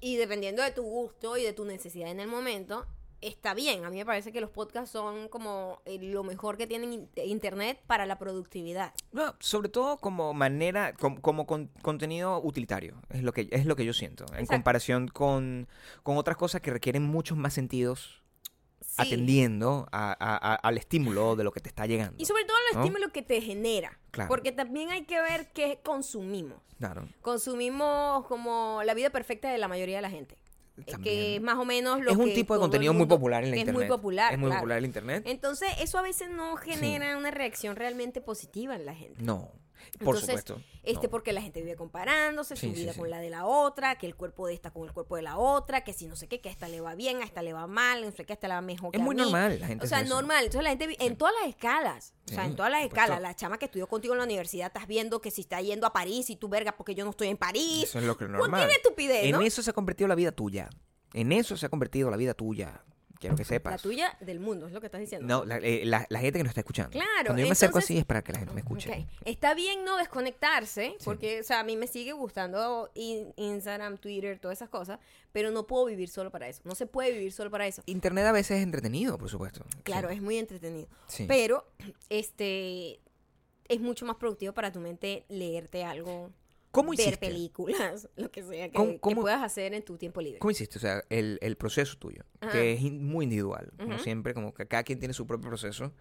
[0.00, 2.86] Y dependiendo de tu gusto y de tu necesidad en el momento,
[3.20, 3.84] está bien.
[3.84, 7.08] A mí me parece que los podcasts son como eh, lo mejor que tienen in-
[7.16, 8.94] internet para la productividad.
[9.12, 13.76] No, sobre todo como manera, com- como, con- contenido utilitario, es lo que, es lo
[13.76, 14.52] que yo siento, en Exacto.
[14.54, 15.68] comparación con,
[16.02, 18.19] con otras cosas que requieren muchos más sentidos.
[19.02, 22.14] Atendiendo a- a- a- al estímulo de lo que te está llegando.
[22.18, 22.84] Y sobre todo el ¿no?
[22.84, 23.98] estímulo que te genera.
[24.10, 24.28] Claro.
[24.28, 26.58] Porque también hay que ver qué consumimos.
[26.78, 27.06] Claro.
[27.22, 30.36] Consumimos como la vida perfecta de la mayoría de la gente.
[30.86, 31.02] Eh, También.
[31.02, 33.50] Que es más o menos lo es un que tipo de contenido muy popular en
[33.50, 33.82] la que internet.
[33.82, 34.32] Es muy popular.
[34.32, 34.60] Es muy claro.
[34.60, 35.22] popular en internet.
[35.26, 39.22] Entonces, eso a veces no genera una reacción realmente positiva en la gente.
[39.22, 39.50] No,
[39.98, 40.62] por Entonces, supuesto.
[40.82, 41.10] Este, no.
[41.10, 42.98] porque la gente vive comparándose Sí, su vida sí.
[42.98, 45.36] con la de la otra, que el cuerpo de esta con el cuerpo de la
[45.38, 47.52] otra, que si no sé qué, que a esta le va bien, a esta le
[47.52, 49.22] va mal, no sé qué, a esta le va mejor que Es a muy mí.
[49.22, 50.14] normal la gente O sea, eso.
[50.14, 50.44] normal.
[50.46, 52.14] Entonces la gente en todas las escalas.
[52.26, 53.02] O sea, en todas las por supuesto.
[53.12, 53.22] escalas.
[53.22, 55.92] La chama que estudió contigo en la universidad, estás viendo que si está yendo a
[55.92, 57.84] París y tú verga porque yo no estoy en París.
[57.84, 58.70] Eso es lo que Cualquier normal.
[58.70, 59.40] estupidez, En ¿no?
[59.42, 60.70] eso se ha convertido la vida tuya.
[61.12, 62.84] En eso se ha convertido la vida tuya.
[63.20, 63.82] Quiero que La sepas.
[63.82, 65.26] tuya del mundo, es lo que estás diciendo.
[65.28, 66.90] No, la, eh, la- la gente que nos está escuchando.
[66.90, 69.06] Claro, Cuando yo me acerco así es para que la gente me escuche.
[69.24, 74.38] Está bien no desconectarse, porque, o sea, a mí me sigue gustando in- Instagram, Twitter,
[74.38, 74.98] todas esas cosas,
[75.32, 76.62] pero no puedo vivir solo para eso.
[76.64, 77.82] No se puede vivir solo para eso.
[77.86, 79.64] Internet a veces es entretenido, por supuesto.
[79.84, 80.14] Claro, Sí.
[80.16, 80.88] es muy entretenido.
[81.06, 81.26] Sí.
[81.28, 81.66] Pero,
[82.08, 83.00] este,
[83.68, 86.32] es mucho más productivo para tu mente leerte algo,
[86.72, 90.38] ¿Cómo ver películas, lo que sea que, ¿Cómo- que puedas hacer en tu tiempo libre.
[90.38, 90.78] ¿Cómo hiciste?
[90.78, 92.52] O sea, el, el proceso tuyo, Ajá.
[92.52, 94.02] que es in- muy individual, como Ujú.
[94.04, 95.92] siempre, como que cada quien tiene su propio proceso.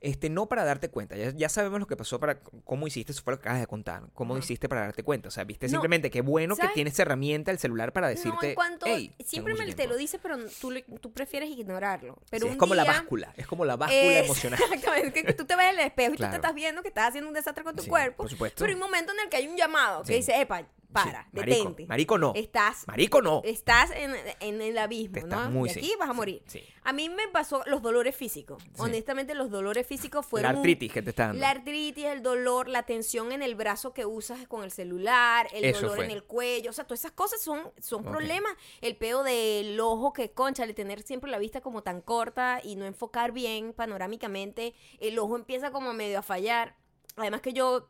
[0.00, 3.22] Este, no para darte cuenta, ya, ya sabemos lo que pasó para cómo hiciste, eso
[3.22, 4.04] fue lo que acabas de contar.
[4.14, 4.38] ¿Cómo Ajá.
[4.44, 5.28] hiciste para darte cuenta?
[5.28, 6.74] O sea, viste No, simplemente qué bueno que ¿sabes?
[6.74, 8.50] tienes herramienta, el celular, para no, decirte.
[8.50, 9.96] en cuanto, "Hey, siempre me te lo tiempo".
[9.96, 12.18] dice, pero tú, tú prefieres ignorarlo.
[12.30, 14.60] Pero Sí, un es como la día- báscula, es como la báscula emocional.
[14.72, 16.30] Exactamente, que tú te ves en el espejo y tú Claro.
[16.32, 18.18] te estás viendo que estás haciendo un desastre con tu Sí, cuerpo.
[18.18, 18.58] por supuesto.
[18.60, 20.14] Pero hay un momento en el que hay un llamado que Sí.
[20.14, 21.86] dice, epa, para, Sí, marico, detente.
[21.86, 22.32] marico no.
[22.34, 23.42] Estás, Marico no.
[23.44, 25.50] estás en, en el abismo, Te estás ¿no?
[25.50, 26.42] muy- y aquí sí, vas a morir.
[26.46, 26.62] sí.
[26.82, 28.62] A mí me pasó los dolores físicos.
[28.78, 30.50] Honestamente, los dolores físicos La fueron...
[30.52, 31.40] un- artritis que te está dando.
[31.40, 35.64] La artritis, el dolor, la tensión en el brazo que usas con el celular, el
[35.66, 36.04] Eso dolor fue.
[36.06, 38.52] en el cuello, o sea, todas esas cosas son, son problemas.
[38.80, 42.76] El peo del ojo que, concha, de tener siempre la vista como tan corta y
[42.76, 46.76] no enfocar bien panorámicamente, el ojo empieza como medio a fallar.
[47.16, 47.88] Además que yo,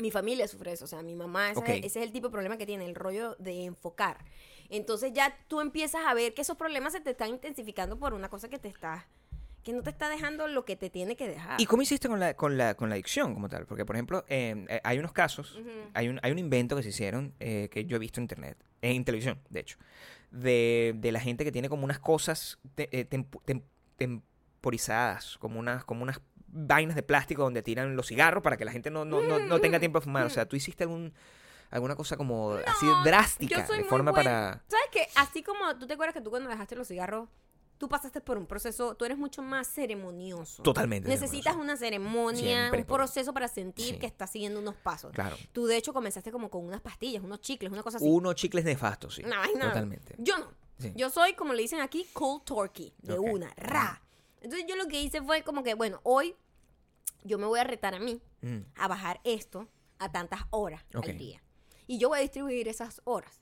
[0.00, 2.32] mi familia sufre eso, o sea, mi mamá, ese, es, ese es el tipo de
[2.32, 4.24] problema que tiene, el rollo de enfocar.
[4.68, 8.28] Entonces ya tú empiezas a ver que esos problemas se te están intensificando por una
[8.28, 9.06] cosa que te está,
[9.64, 11.60] que no te está dejando lo que te tiene que dejar.
[11.60, 13.66] ¿Y cómo hiciste con la, con la, con la adicción como tal?
[13.66, 15.58] Porque, por ejemplo, eh, eh, hay unos casos,
[15.92, 18.56] hay, un, hay un invento que se hicieron, eh, que yo he visto en internet,
[18.80, 19.76] en televisión, de hecho,
[20.30, 23.62] de, de la gente que tiene como unas cosas te- eh, tempo- tem-
[23.96, 26.20] temporizadas, como unas, como unas
[26.52, 29.60] vainas de plástico donde tiran los cigarros para que la gente no, no, no, no
[29.60, 30.26] tenga tiempo de fumar.
[30.26, 31.12] O sea, ¿tú hiciste algún,
[31.70, 34.62] alguna cosa como así No, drástica de forma para...
[34.68, 35.06] ¿Sabes qué?
[35.16, 37.28] Así como tú te acuerdas que tú cuando dejaste los cigarros,
[37.78, 40.62] tú pasaste por un proceso, tú eres mucho más ceremonioso.
[40.62, 41.08] Totalmente.
[41.08, 41.62] Necesitas ceremonioso.
[41.64, 43.98] una ceremonia, Siempre, un proceso para sentir Sí.
[43.98, 45.12] que estás siguiendo unos pasos.
[45.12, 45.36] Claro.
[45.52, 48.06] Tú de hecho comenzaste como con unas pastillas, unos chicles, una cosa así.
[48.06, 49.22] Unos chicles nefastos, sí.
[49.24, 50.14] Una vaina- Totalmente.
[50.18, 50.46] Yo no.
[50.78, 50.92] Sí.
[50.96, 54.00] Yo soy, como le dicen aquí, cold turkey, de una, ra.
[54.40, 56.34] Entonces yo lo que hice fue como que, bueno, hoy
[57.24, 58.60] yo me voy a retar a mí Mm.
[58.76, 61.08] a bajar esto a tantas horas Ok.
[61.10, 61.42] al día.
[61.86, 63.38] Y yo voy a distribuir esas horas.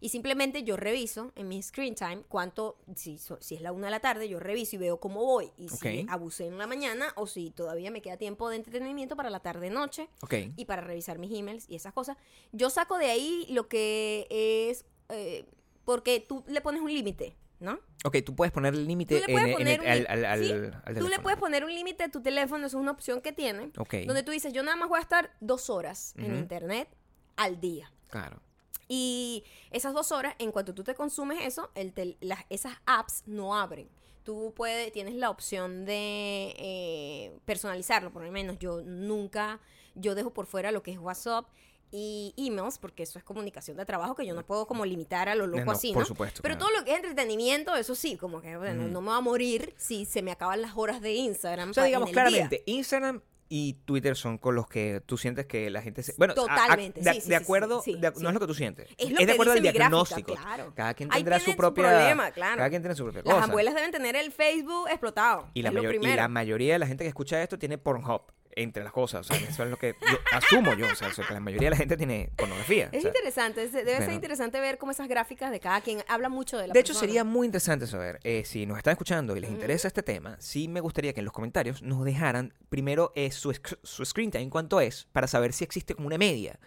[0.00, 3.86] Y simplemente yo reviso en mi screen time cuánto, si, so- si es la una
[3.88, 5.52] de la tarde, yo reviso y veo cómo voy.
[5.56, 6.10] Y si Ok.
[6.10, 10.08] abusé en la mañana o si todavía me queda tiempo de entretenimiento para la tarde-noche
[10.22, 10.34] Ok.
[10.56, 12.16] y para revisar mis emails y esas cosas.
[12.52, 15.44] Yo saco de ahí lo que es, eh,
[15.84, 17.78] porque tú le pones un límite, ¿no?
[18.04, 21.22] Ok, tú puedes poner el límite al, al, al- sí, al Tú le teléfono.
[21.22, 23.70] puedes poner un límite a tu teléfono, eso es una opción que tiene.
[23.76, 23.94] Ok.
[24.06, 26.88] Donde tú dices, yo nada más voy a estar dos horas en internet
[27.36, 27.90] al día.
[28.10, 28.40] Claro.
[28.88, 33.22] Y esas dos horas, en cuanto tú te consumes eso, el tel- las, esas apps
[33.26, 33.88] no abren.
[34.24, 39.58] Tú puedes, tienes la opción de eh, personalizarlo, por lo menos yo nunca,
[39.94, 41.46] yo dejo por fuera lo que es WhatsApp
[41.90, 45.34] y emails, porque eso es comunicación de trabajo que yo no puedo como limitar a
[45.34, 46.06] lo loco No, así, por ¿no?
[46.06, 46.68] supuesto, Pero claro.
[46.70, 48.92] todo lo que es entretenimiento, eso sí, como que, bueno, Ujú.
[48.92, 51.70] no me va a morir si se me acaban las horas de Instagram.
[51.70, 52.14] O sea, digamos día.
[52.14, 56.12] claramente, Instagram y Twitter son con los que tú sientes que la gente se...
[56.18, 58.46] Bueno, a- a- Totalmente, de, sí, sí, de acuerdo, sí, de- no es lo que
[58.46, 58.90] tú sientes.
[58.98, 60.34] Es lo de que acuerdo al mi gráfica, diagnóstico.
[60.34, 60.72] claro.
[60.74, 61.84] Cada quien tendrá su propia...
[61.84, 62.58] problema, claro.
[62.58, 63.46] Cada quien tiene su propia Las cosa.
[63.46, 65.48] abuelas deben tener el Facebook explotado.
[65.54, 68.20] y, la es mayor- y la mayoría de la gente que escucha esto tiene Pornhub
[68.62, 69.28] entre las cosas.
[69.28, 70.86] O sea, eso es lo que yo asumo yo.
[70.90, 72.88] O sea, que la mayoría de la gente tiene pornografía.
[72.92, 73.08] Es o sea.
[73.10, 76.66] interesante, es- debe ser interesante ver cómo esas gráficas de cada quien habla mucho de
[76.68, 79.88] la De hecho, sería muy interesante saber, eh, si nos están escuchando y les interesa
[79.88, 83.78] este tema, sí me gustaría que en los comentarios nos dejaran primero eh, su, sc-
[83.82, 86.58] su screen time, cuánto es, para saber si existe como una media.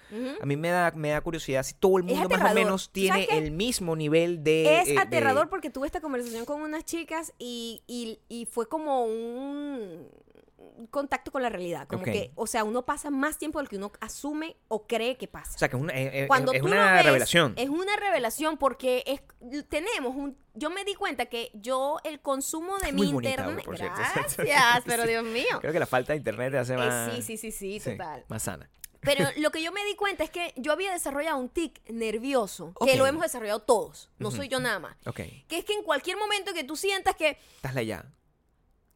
[0.42, 2.88] A mí me da, me da curiosidad si todo el Es mundo más o menos
[2.88, 4.80] ¿Tú tiene el mismo nivel de...
[4.82, 8.68] Es eh, de- aterrador porque tuve esta conversación con unas chicas y, y- y fue
[8.68, 10.08] como un
[10.90, 11.88] contacto con la realidad.
[11.88, 15.28] Como que, o sea, uno pasa más tiempo del que uno asume o cree que
[15.28, 15.56] pasa.
[15.56, 17.54] O sea, que es una, eh, eh, Cuando es tú una ves, revelación.
[17.58, 19.22] Es una revelación porque es,
[19.70, 20.38] tenemos un...
[20.54, 23.66] Yo me di cuenta que yo, el consumo de Muy mi bonita, internet...
[23.66, 23.78] por.
[23.80, 25.06] Gracias, pero.
[25.06, 25.60] Dios mío.
[25.62, 27.14] Creo que la falta de internet te hace Eh, más...
[27.16, 28.26] sí, sí, sí, sí, sí, total.
[28.28, 28.70] más sana.
[29.02, 32.74] Pero lo que yo me di cuenta es que yo había desarrollado un tic nervioso,
[32.86, 34.96] que lo hemos desarrollado todos, no soy yo nada más.
[35.08, 38.06] Ok, Que es que en cualquier momento que tú sientas que estás la ya.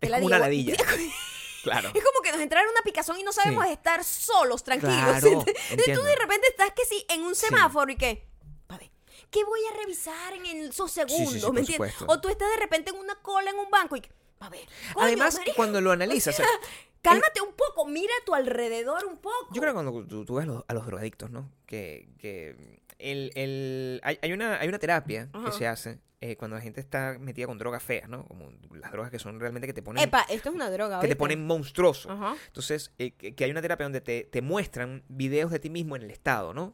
[0.02, 0.76] Es la como una ladilla.
[1.72, 1.90] claro.
[1.94, 3.72] es como que nos entraron una picazón y no sabemos Sí.
[3.74, 4.96] estar solos, tranquilos.
[4.96, 5.28] Claro,
[5.70, 7.48] Entonces tú de repente estás que sí en un Sí.
[7.48, 8.26] semáforo y que,
[8.70, 8.90] a ver,
[9.30, 11.34] ¿qué voy a revisar en esos segundos?
[11.54, 11.94] ¿Me entiendes?
[11.94, 12.06] supuesto.
[12.08, 14.66] O tú estás de repente en una cola en un banco y que, a ver,
[14.94, 16.48] coño, Además, cuando lo analizas, o sea,
[17.02, 19.50] Cálmate un poco, mira a tu alrededor un poco.
[19.54, 21.52] Yo creo que cuando tú, tú ves los- a los drogadictos, ¿no?
[21.68, 25.46] Que, que el, el- hay, hay una, hay una terapia Ajá.
[25.46, 28.26] que se hace eh, cuando la gente está metida con drogas feas, ¿no?
[28.26, 31.08] Como las drogas que son realmente que te ponen, Epa, esto es una droga, que
[31.08, 32.10] te ponen monstruoso.
[32.12, 32.36] Ajá.
[32.48, 35.96] Entonces, eh, que, que hay una terapia donde te, te muestran videos de ti mismo
[35.96, 36.74] en el estado, ¿no?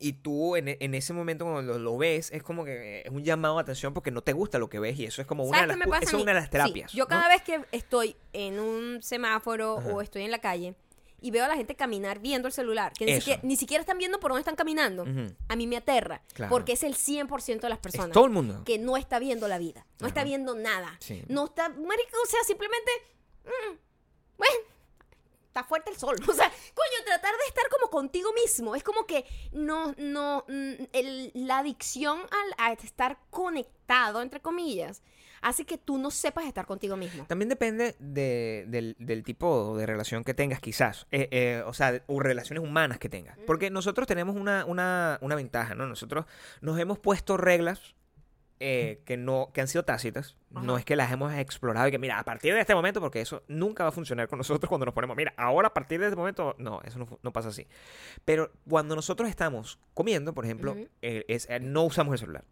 [0.00, 3.24] Y tú en, en ese momento cuando lo, lo ves, es como que es un
[3.24, 5.62] llamado de atención porque no te gusta lo que ves y eso es como una
[5.66, 6.92] de ¿Sabes las, eso es una de las Sí, terapias.
[6.92, 7.08] yo ¿no?
[7.08, 9.88] cada vez que estoy en un semáforo Ajá.
[9.88, 10.76] o estoy en la calle
[11.20, 13.98] y veo a la gente caminar viendo el celular, que ni siquiera, ni siquiera están
[13.98, 15.34] viendo por dónde están caminando, Ujú.
[15.48, 16.22] a mí me aterra.
[16.34, 16.50] Claro.
[16.50, 18.62] Porque es el 100% de las Es personas todo el mundo.
[18.64, 20.96] que no está viendo la vida, no está viendo nada.
[21.00, 21.22] Sí.
[21.28, 22.90] No está, marico, o sea, simplemente,
[23.44, 23.76] mm,
[24.38, 24.54] bueno,
[25.48, 26.16] está fuerte el sol.
[26.28, 28.74] O sea, coño, tratar de estar como contigo mismo.
[28.76, 35.02] Es como que no, no, mm, el- la adicción al, a estar conectado, entre comillas,
[35.42, 37.24] hace que tú no sepas estar contigo mismo.
[37.26, 41.06] También depende de- del, del tipo de relación que tengas, quizás.
[41.10, 43.38] Eh, eh, o sea, de- o relaciones humanas que tengas.
[43.46, 45.86] Porque nosotros tenemos una, una, una ventaja, ¿no?
[45.86, 46.26] Nosotros
[46.60, 47.94] nos hemos puesto reglas
[48.60, 50.36] eh, que, no, que han sido tácitas.
[50.50, 53.20] No es que las hemos explorado y que, mira, a partir de este momento, porque
[53.20, 56.06] eso nunca va a funcionar con nosotros cuando nos ponemos, mira, ahora a partir de
[56.06, 57.68] este momento, no, eso no, pasa así.
[58.24, 62.44] Pero cuando nosotros estamos comiendo, por ejemplo, eh, es, eh, no usamos el celular.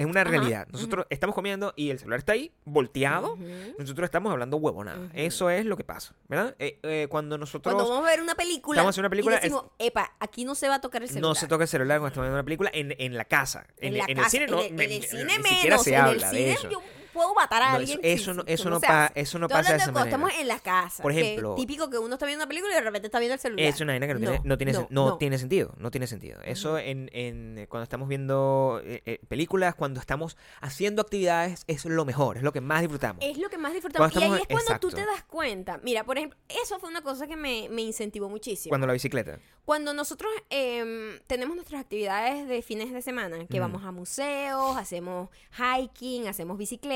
[0.00, 0.66] Es una Ajá, realidad.
[0.72, 3.36] Nosotros estamos comiendo y el celular está ahí, volteado.
[3.78, 5.10] Nosotros estamos hablando huevonada.
[5.14, 6.54] Eso es lo que pasa, ¿verdad?
[6.58, 9.40] Eh, eh, cuando nosotros Cuando vamos a ver una película, Estamos en una película, y
[9.40, 11.28] decimos, epa, aquí no se va a tocar el celular.
[11.30, 13.66] no se toca el celular cuando estamos viendo una película en, en la casa.
[13.78, 14.60] En, En, la en casa, el cine no.
[14.62, 16.70] en el, me- en el ni cine siquiera menos, se habla cine de eso.
[16.70, 16.80] yo
[17.12, 17.98] puedo matar a No, alguien.
[18.02, 20.10] eso- no- eso no pa- eso no pasa de esa manera.
[20.16, 21.02] Estamos en la casa.
[21.02, 23.34] Por que ejemplo- típico que uno está viendo una película y de repente está viendo
[23.34, 23.66] el celular.
[23.66, 25.74] Es una vaina que no, tiene, no, tiene, sen- no tiene sentido.
[25.78, 26.40] No tiene sentido.
[26.44, 31.84] Eso en, en- eh, cuando estamos viendo eh, eh, películas, cuando estamos haciendo actividades, es
[31.84, 33.24] lo mejor, es lo que más disfrutamos.
[33.24, 34.12] Es lo que más disfrutamos.
[34.12, 34.96] Cuando y ahí es cuando tú exacto.
[34.96, 35.78] te das cuenta.
[35.82, 38.70] Mira, por ejemplo, eso fue una cosa que me, me incentivó muchísimo.
[38.70, 39.38] Cuando la bicicleta.
[39.64, 45.28] Cuando nosotros em, tenemos nuestras actividades de fines de semana, que vamos a museos, hacemos
[45.56, 46.90] hiking, hacemos bicicleta,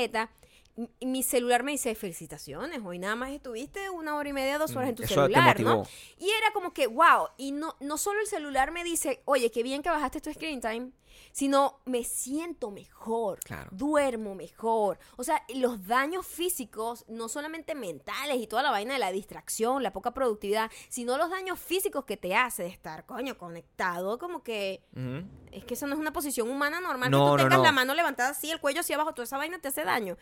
[1.01, 4.89] mi celular me dice, felicitaciones, hoy nada más estuviste una hora y media, dos horas
[4.89, 5.87] en tu Mm, Eso celular, ¿no?
[6.19, 9.63] Y era como que, wow, y no, no solo el celular me dice, oye, qué
[9.63, 10.91] bien que bajaste tu screen time,
[11.31, 13.69] sino me siento mejor, Claro.
[13.71, 14.99] duermo mejor.
[15.17, 19.83] O sea, los daños físicos, no solamente mentales y toda la vaina de la distracción,
[19.83, 24.43] la poca productividad, sino los daños físicos que te hace de estar, coño, conectado, como
[24.43, 25.25] que Ujú.
[25.51, 27.11] es que eso no es una posición humana normal.
[27.11, 27.63] No, que tú no, tengas no.
[27.63, 30.17] la mano levantada así, el cuello hacia abajo, toda esa vaina te hace daño.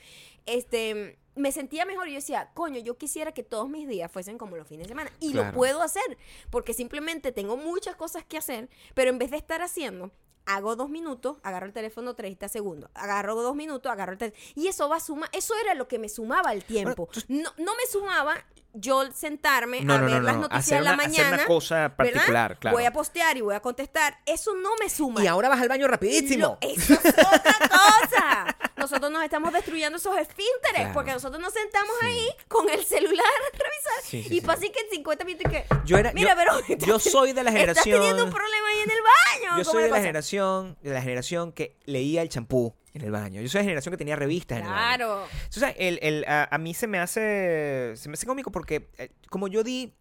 [0.45, 4.37] Este, me sentía mejor y yo decía, coño, yo quisiera que todos mis días fuesen
[4.37, 5.11] como los fines de semana.
[5.19, 6.17] Y lo puedo hacer,
[6.49, 10.11] porque simplemente tengo muchas cosas que hacer, pero en vez de estar haciendo,
[10.45, 14.43] hago dos minutos, agarro el teléfono 30 segundos, agarro dos minutos, agarro el teléfono.
[14.55, 17.09] Y eso va a sumar, eso era lo que me sumaba el tiempo.
[17.27, 18.35] No, no me sumaba
[18.75, 20.41] yo sentarme No, a no, ver no, las no.
[20.41, 21.35] noticias Hacer en la una- hacer mañana.
[21.37, 22.75] una cosa particular, claro.
[22.75, 24.17] Voy a postear y voy a contestar.
[24.25, 25.23] Eso no me suma.
[25.23, 26.57] Y ahora vas al baño rapidísimo.
[26.61, 28.57] Lo- eso es otra cosa.
[28.84, 30.93] Nosotros nos estamos destruyendo esos esfínteres Claro.
[30.93, 32.05] porque nosotros nos sentamos Sí.
[32.05, 35.65] ahí con el celular a revisar Sí, sí, y así que en 50 minutos que
[35.86, 38.27] Yo era, mira, yo, pero yo soy de la estás teniendo generación.
[38.27, 39.57] un problema ahí en el baño.
[39.57, 40.01] Yo ¿cómo soy de la pasa?
[40.01, 43.41] generación, de la generación que leía el champú en el baño.
[43.41, 44.95] Yo soy de la generación que tenía revistas en el baño.
[44.97, 45.23] Claro.
[45.23, 48.89] O sea, el, el- a, a mí se me hace se me hace cómico porque
[48.97, 49.93] eh, como yo di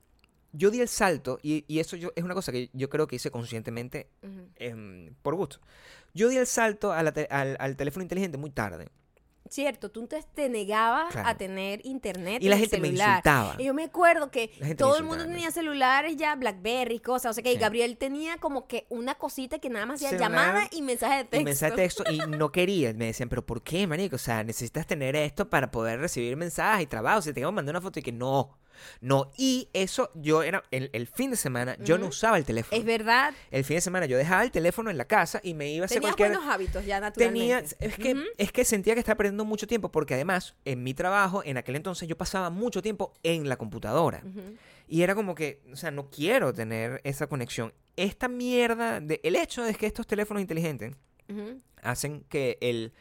[0.55, 3.17] yo di el salto y, y eso yo, es una cosa que yo creo que
[3.17, 4.11] hice conscientemente
[4.57, 5.59] em, por gusto.
[6.15, 8.89] Yo di el salto a la te- al, al teléfono inteligente muy tarde.
[9.51, 11.29] Cierto, tú te, te negabas Claro.
[11.29, 13.55] a tener internet Y la gente me insultaba.
[13.59, 14.49] Y yo me acuerdo que
[14.79, 17.33] todo el mundo tenía celulares ya, Blackberry, cosas.
[17.33, 17.59] O sea que Sí.
[17.59, 21.41] Gabriel tenía como que una cosita que nada más hacía llamada y mensaje de texto.
[21.41, 22.95] Y mensaje de texto y no quería.
[22.95, 24.17] Me decían, pero ¿por qué, marico?
[24.17, 27.21] O sea, necesitas tener esto para poder recibir mensajes y trabajo.
[27.21, 28.57] Si te tengo que mandar una foto y que no.
[29.01, 29.31] No.
[29.37, 32.79] Y eso yo era, el, el fin de semana, yo no usaba el teléfono.
[32.79, 33.35] Es verdad.
[33.51, 35.87] El fin de semana yo dejaba el teléfono en la casa y me iba a
[35.87, 36.39] hacer Tenías cualquier...
[36.39, 37.77] buenos hábitos ya Tenía, naturalmente.
[37.87, 41.43] es que, es que sentía que estaba perdiendo mucho tiempo porque además en mi trabajo,
[41.45, 44.23] en aquel entonces yo pasaba mucho tiempo en la computadora.
[44.89, 47.73] Y era como que, o sea, no quiero tener esa conexión.
[47.97, 50.95] Esta mierda, de, el hecho de que estos teléfonos inteligentes
[51.83, 52.93] Hacen que el,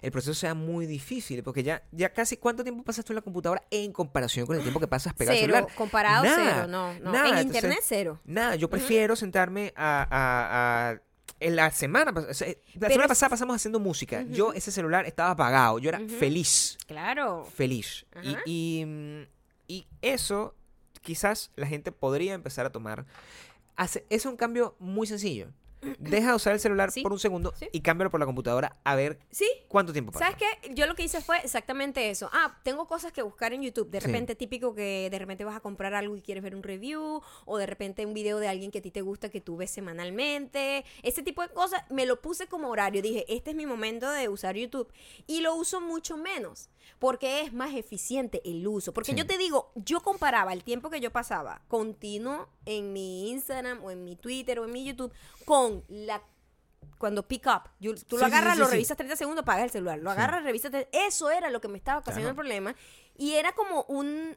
[0.00, 3.22] el proceso sea muy difícil, porque ya, ya casi, ¿cuánto tiempo pasas tú en la
[3.22, 5.74] computadora en comparación con el tiempo que pasas pegado al Cero, celular?
[5.76, 7.12] comparado Nada, cero, no, no.
[7.12, 8.20] nada, en entonces- internet cero.
[8.24, 11.00] Nada, yo prefiero sentarme a, a- a-
[11.38, 14.22] en la semana, o sea, la Pero semana pasada pasamos haciendo música.
[14.28, 15.78] Yo, ese celular estaba apagado.
[15.78, 16.76] Yo era feliz.
[16.86, 17.46] Claro.
[17.54, 18.04] Feliz.
[18.22, 18.36] Y,
[18.80, 19.22] y, mm,
[19.66, 20.54] y eso,
[21.00, 23.06] quizás la gente podría empezar a tomar.
[23.76, 25.48] Hace, es un cambio muy sencillo.
[25.98, 27.68] Deja de usar el celular Sí, por un segundo sí.
[27.72, 30.26] y cámbialo por la computadora a ver Sí, cuánto tiempo pasa.
[30.30, 30.74] ¿Sabes qué?
[30.74, 32.28] Yo lo que hice fue exactamente eso.
[32.32, 33.90] Ah, tengo cosas que buscar en YouTube.
[33.90, 37.22] De repente, típico que de repente vas a comprar algo y quieres ver un review,
[37.44, 39.70] o de repente un video de alguien que a ti te gusta que tú ves
[39.70, 40.84] semanalmente.
[41.02, 41.82] Ese tipo de cosas.
[41.90, 43.02] Me lo puse como horario.
[43.02, 44.92] Dije, este es mi momento de usar YouTube.
[45.26, 46.68] Y lo uso mucho menos.
[46.98, 48.92] Porque es más eficiente el uso.
[48.92, 49.16] Porque Sí.
[49.18, 53.90] yo te digo, yo comparaba el tiempo que yo pasaba continuo en mi Instagram o
[53.90, 55.12] en mi Twitter o en mi YouTube
[55.44, 56.22] con la
[56.98, 59.70] cuando pick up, you- tú Sí, lo agarras, sí, lo revisas 30 segundos, apagas el
[59.70, 59.98] celular.
[59.98, 60.70] Lo agarras, revisas.
[60.70, 62.46] tre- Eso era lo que me estaba ocasionando Claro.
[62.48, 62.76] el problema.
[63.16, 64.36] Y era como un.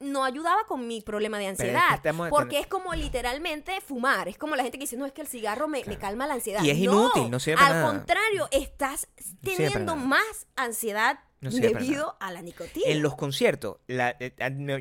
[0.00, 1.76] No ayudaba con mi problema de Pero es que
[2.08, 2.28] ansiedad.
[2.30, 4.28] porque es como literalmente fumar.
[4.28, 6.34] Es como la gente que dice, no, es que el cigarro me, me calma la
[6.34, 6.62] ansiedad.
[6.62, 7.88] Y es No, inútil, no sirve para Al nada.
[7.88, 9.08] contrario, estás
[9.42, 10.06] teniendo nada.
[10.06, 12.86] más ansiedad No debido a la nicotina.
[12.88, 14.32] En los conciertos, la- eh,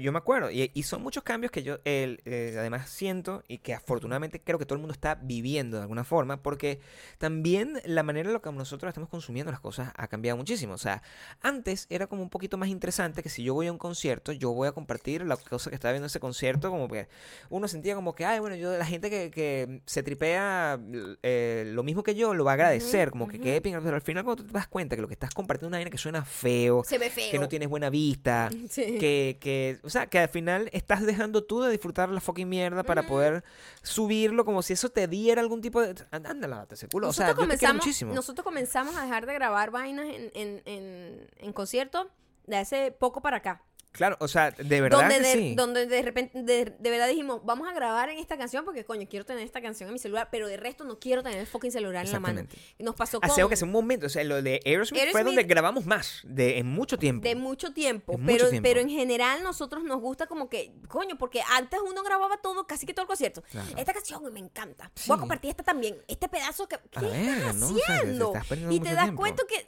[0.01, 4.41] yo me acuerdo, y, son muchos cambios que yo eh, además siento y que afortunadamente
[4.41, 6.79] creo que todo el mundo está viviendo de alguna forma, porque
[7.17, 10.73] también la manera en la que nosotros estamos consumiendo las cosas ha cambiado muchísimo.
[10.73, 11.03] O sea,
[11.41, 14.51] antes era como un poquito más interesante que si yo voy a un concierto, yo
[14.53, 17.07] voy a compartir la cosa que estaba viendo ese concierto, como que
[17.49, 20.79] uno sentía como que, ay, bueno, yo la gente que, que se tripea
[21.23, 24.01] eh, lo mismo que yo lo va a agradecer, como que qué pinga, pero al
[24.01, 25.97] final cuando tú te das cuenta que lo que estás compartiendo es una vaina que
[25.97, 27.31] suena feo, Se ve feo.
[27.31, 28.97] que no tienes buena vista, Sí.
[28.99, 32.83] que, que, o sea, que al final estás dejando tú de disfrutar la fucking mierda
[32.83, 33.43] para poder
[33.83, 35.95] subirlo como si eso te diera algún tipo de...
[36.11, 37.09] Anda, lávate ese culo.
[37.09, 38.13] O sea, nosotros, yo te comenzamos, muchísimo.
[38.13, 42.07] nosotros comenzamos a dejar de grabar vainas en, en, en, en conciertos
[42.45, 43.61] de hace poco para acá.
[43.97, 45.55] Claro, o sea, de verdad donde que de, sí.
[45.55, 49.07] donde de repente de, de verdad dijimos vamos a grabar en esta canción porque coño
[49.09, 51.71] quiero tener esta canción en mi celular pero de resto no quiero tener el fucking
[51.71, 52.43] celular en la mano
[52.79, 55.43] nos pasó con Hace que hace un momento, o sea, lo de Aerosmith, fue donde
[55.43, 57.27] grabamos más, de, en mucho tiempo.
[57.27, 58.69] de mucho tiempo En mucho pero tiempo.
[58.69, 62.85] pero en general nosotros nos gusta como que coño porque antes uno grababa todo casi
[62.85, 63.67] que todo el concierto Claro.
[63.77, 65.05] esta canción me encanta Sí.
[65.07, 67.67] voy a compartir esta también este pedazo que ¿qué estás ¿no?
[67.67, 68.33] O sea, te haciendo?
[68.35, 69.21] estás y te das tiempo.
[69.21, 69.67] cuenta que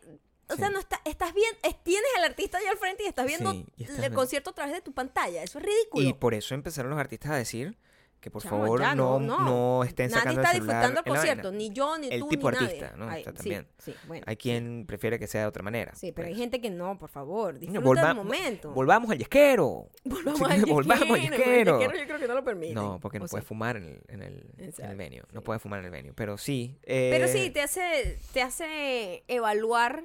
[0.50, 0.74] o sea, Sí.
[0.74, 3.66] no está, estás bien, es- tienes al artista allá al frente y estás viendo Sí,
[3.78, 5.44] y estás el concierto a través de tu pantalla.
[5.44, 6.08] Eso es ridículo.
[6.08, 7.78] Y por eso empezaron los artistas a decir
[8.20, 11.06] que por Chamo, favor ya, no, no, estén Nadie sacando está el celular disfrutando el
[11.06, 12.98] concierto, ni yo, ni El tú, tipo ni artista, nadie.
[12.98, 13.10] ¿no?
[13.10, 13.68] Ay, sea, sí, también.
[13.78, 14.26] Sí, bueno.
[14.28, 15.96] Hay quien prefiere que sea de otra manera.
[15.96, 18.72] Sí, pero hay Pues, gente que no, por favor, disfruta Coño, volva- el momento.
[18.74, 19.88] Volvamos al yesquero.
[20.04, 21.76] Volvamos Sí, al volvamos al yesquero, yesquero.
[21.76, 22.76] el yesquero yo creo que no lo permiten.
[22.76, 23.32] No, porque no ¿O sí?
[23.32, 25.22] puedes fumar en el, en el, en el Exacto, venue.
[25.32, 25.46] No sí.
[25.46, 26.12] puedes fumar en el venue.
[26.14, 26.78] Pero sí.
[26.86, 30.04] Pero eh, sí, te hace, te hace evaluar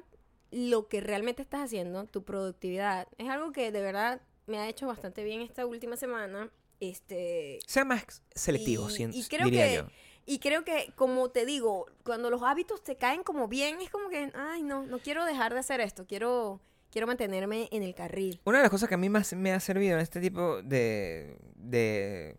[0.57, 3.07] lo que realmente estás haciendo, tu productividad.
[3.17, 6.49] Es algo que de verdad me ha hecho bastante bien esta última semana.
[6.79, 9.87] Este, Sean más selectivos, y, sien- y creo diría que yo.
[10.25, 14.09] y creo que como te digo cuando los hábitos te caen como bien es como
[14.09, 16.59] que ay no no quiero dejar de hacer esto quiero
[16.91, 19.59] quiero mantenerme en el carril Una de las cosas que a mí más me ha
[19.61, 22.35] servido en este tipo de, de,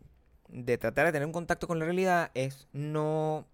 [0.49, 3.47] de tratar de tener un contacto con la realidad es no...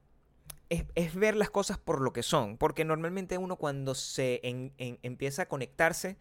[0.72, 2.56] Es, es ver las cosas por lo que son.
[2.56, 6.16] Porque normalmente uno cuando se en- en- empieza a conectarse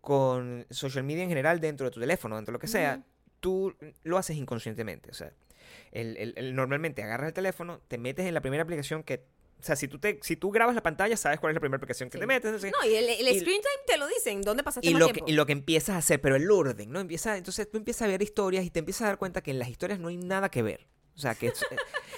[0.00, 3.04] con social media en general dentro de tu teléfono, dentro de lo que sea, Ujú.
[3.40, 5.10] tú lo haces inconscientemente.
[5.10, 5.32] O sea,
[5.92, 9.24] el- el- el- normalmente agarras el teléfono, te metes en la primera aplicación que...
[9.58, 11.76] O sea, si tú, te, si tú grabas la pantalla, sabes cuál es la primera
[11.76, 12.20] aplicación que Sí.
[12.20, 12.62] te metes.
[12.62, 12.70] qué.
[12.70, 15.06] no y el, el y- screen time te lo dicen dónde pasaste y más lo,
[15.08, 16.98] que, tiempo y lo que empiezas a hacer, pero el orden, ¿no?
[17.00, 19.58] Empieza, entonces tú empiezas a ver historias y te empiezas a dar cuenta que en
[19.58, 20.86] las historias no hay nada que ver.
[21.14, 21.60] O sea, que es-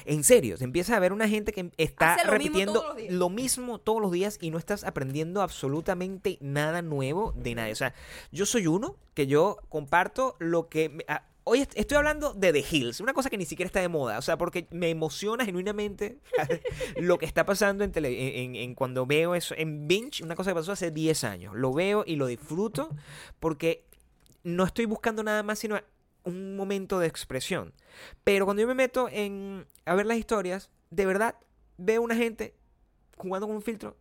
[0.04, 3.78] en serio, te empiezas a ver una gente que está lo mismo repitiendo lo mismo
[3.78, 7.72] todos los días y no estás aprendiendo absolutamente nada nuevo de nadie.
[7.72, 7.94] O sea,
[8.30, 10.88] yo soy uno que yo comparto lo que...
[10.88, 13.80] me- ah, Hoy est- estoy hablando de The Hills, una cosa que ni siquiera está
[13.80, 16.18] de moda, o sea, porque me emociona genuinamente
[16.96, 20.52] lo que está pasando en, tele- en, en- cuando veo eso en Binge, una cosa
[20.52, 21.54] que pasó hace 10 años.
[21.56, 22.90] Lo veo y lo disfruto
[23.40, 23.84] porque
[24.44, 25.80] no estoy buscando nada más sino
[26.24, 27.72] un momento de expresión.
[28.24, 31.36] Pero cuando yo me meto en a ver las historias, de verdad
[31.78, 32.54] veo una gente
[33.16, 33.96] jugando con un filtro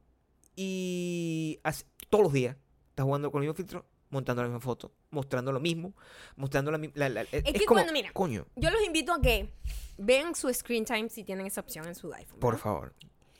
[0.55, 2.55] y hace- todos los días
[2.89, 5.93] está jugando con el mismo filtro, montando la misma foto, mostrando lo mismo,
[6.36, 7.07] mostrando la misma...
[7.07, 9.53] es que como, cuando- mira, coño, yo los invito a que
[9.97, 12.59] vean su screen time si tienen esa opción en su iPhone por ¿no?
[12.59, 12.93] favor.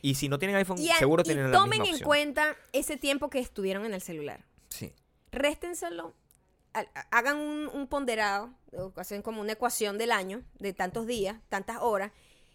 [0.04, 2.08] Y si no tienen iPhone, y, a- seguro y tienen la tomen misma en opción.
[2.08, 4.94] cuenta ese tiempo que estuvieron en el celular Sí.
[5.32, 6.16] réstenselo,
[6.74, 8.54] ha- hagan un, un ponderado,
[8.96, 12.12] hacen como una ecuación del año, de tantos días, tantas horas,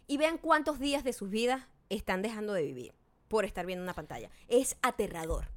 [0.07, 2.95] y vean cuántos días de sus vidas están dejando de vivir
[3.29, 4.31] por estar viendo una pantalla.
[4.49, 5.51] Es aterrador.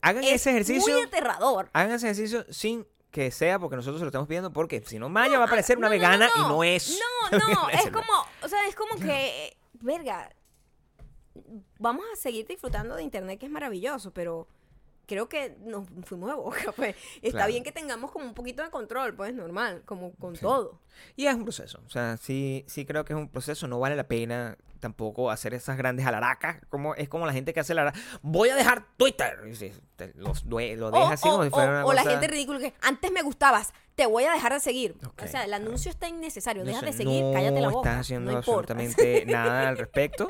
[0.00, 0.92] Hagan Es ese ejercicio.
[0.92, 1.70] muy aterrador.
[1.72, 5.08] Hagan ese ejercicio sin que sea porque nosotros se lo estamos pidiendo porque si no
[5.08, 6.64] Maya va a parecer una No, no, no, vegana y no.
[6.64, 6.98] es.
[7.30, 10.34] No, no, es como, o sea, es como que, verga,
[11.78, 14.48] vamos a seguir disfrutando de internet que es maravilloso, pero
[15.06, 16.96] creo que nos fuimos de boca, pues.
[17.16, 17.48] Está Claro.
[17.48, 20.42] bien que tengamos como un poquito de control, pues, normal, como con Sí.
[20.42, 20.80] todo.
[21.16, 21.80] Y es un proceso.
[21.86, 23.66] O sea, sí, sí creo que es un proceso.
[23.68, 26.58] No vale la pena tampoco hacer esas grandes alaracas.
[26.68, 27.92] Como, es como la gente que hace la
[28.22, 29.38] Voy a dejar Twitter.
[29.46, 32.02] Y te- los lo O, deja así o- como si fuera o- una o la
[32.02, 33.72] gente ridícula que antes me gustabas,
[34.02, 34.96] te voy a dejar de seguir.
[35.22, 36.62] O sea, el anuncio está innecesario.
[36.64, 37.88] No Deja sé, de seguir, no cállate la boca.
[37.90, 38.72] estás haciendo no importa.
[38.72, 40.28] absolutamente nada al respecto.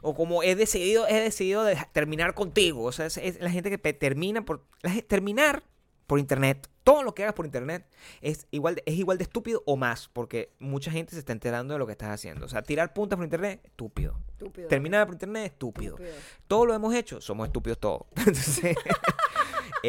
[0.00, 2.84] O como he decidido, he decidido de- terminar contigo.
[2.84, 4.64] O sea, es, es la gente que termina por.
[4.82, 5.62] la terminar
[6.06, 6.68] por internet.
[6.82, 7.86] Todo lo que hagas por internet
[8.22, 10.08] es igual, de, es igual de estúpido o más.
[10.08, 12.46] Porque mucha gente se está enterando de lo que estás haciendo.
[12.46, 14.18] O sea, tirar puntas por internet, estúpido.
[14.32, 14.66] Estúpido.
[14.68, 15.96] Terminar por internet, estúpido.
[15.96, 16.16] Estúpido.
[16.48, 18.02] Todo lo hemos hecho, somos estúpidos todos.
[18.16, 18.76] Entonces,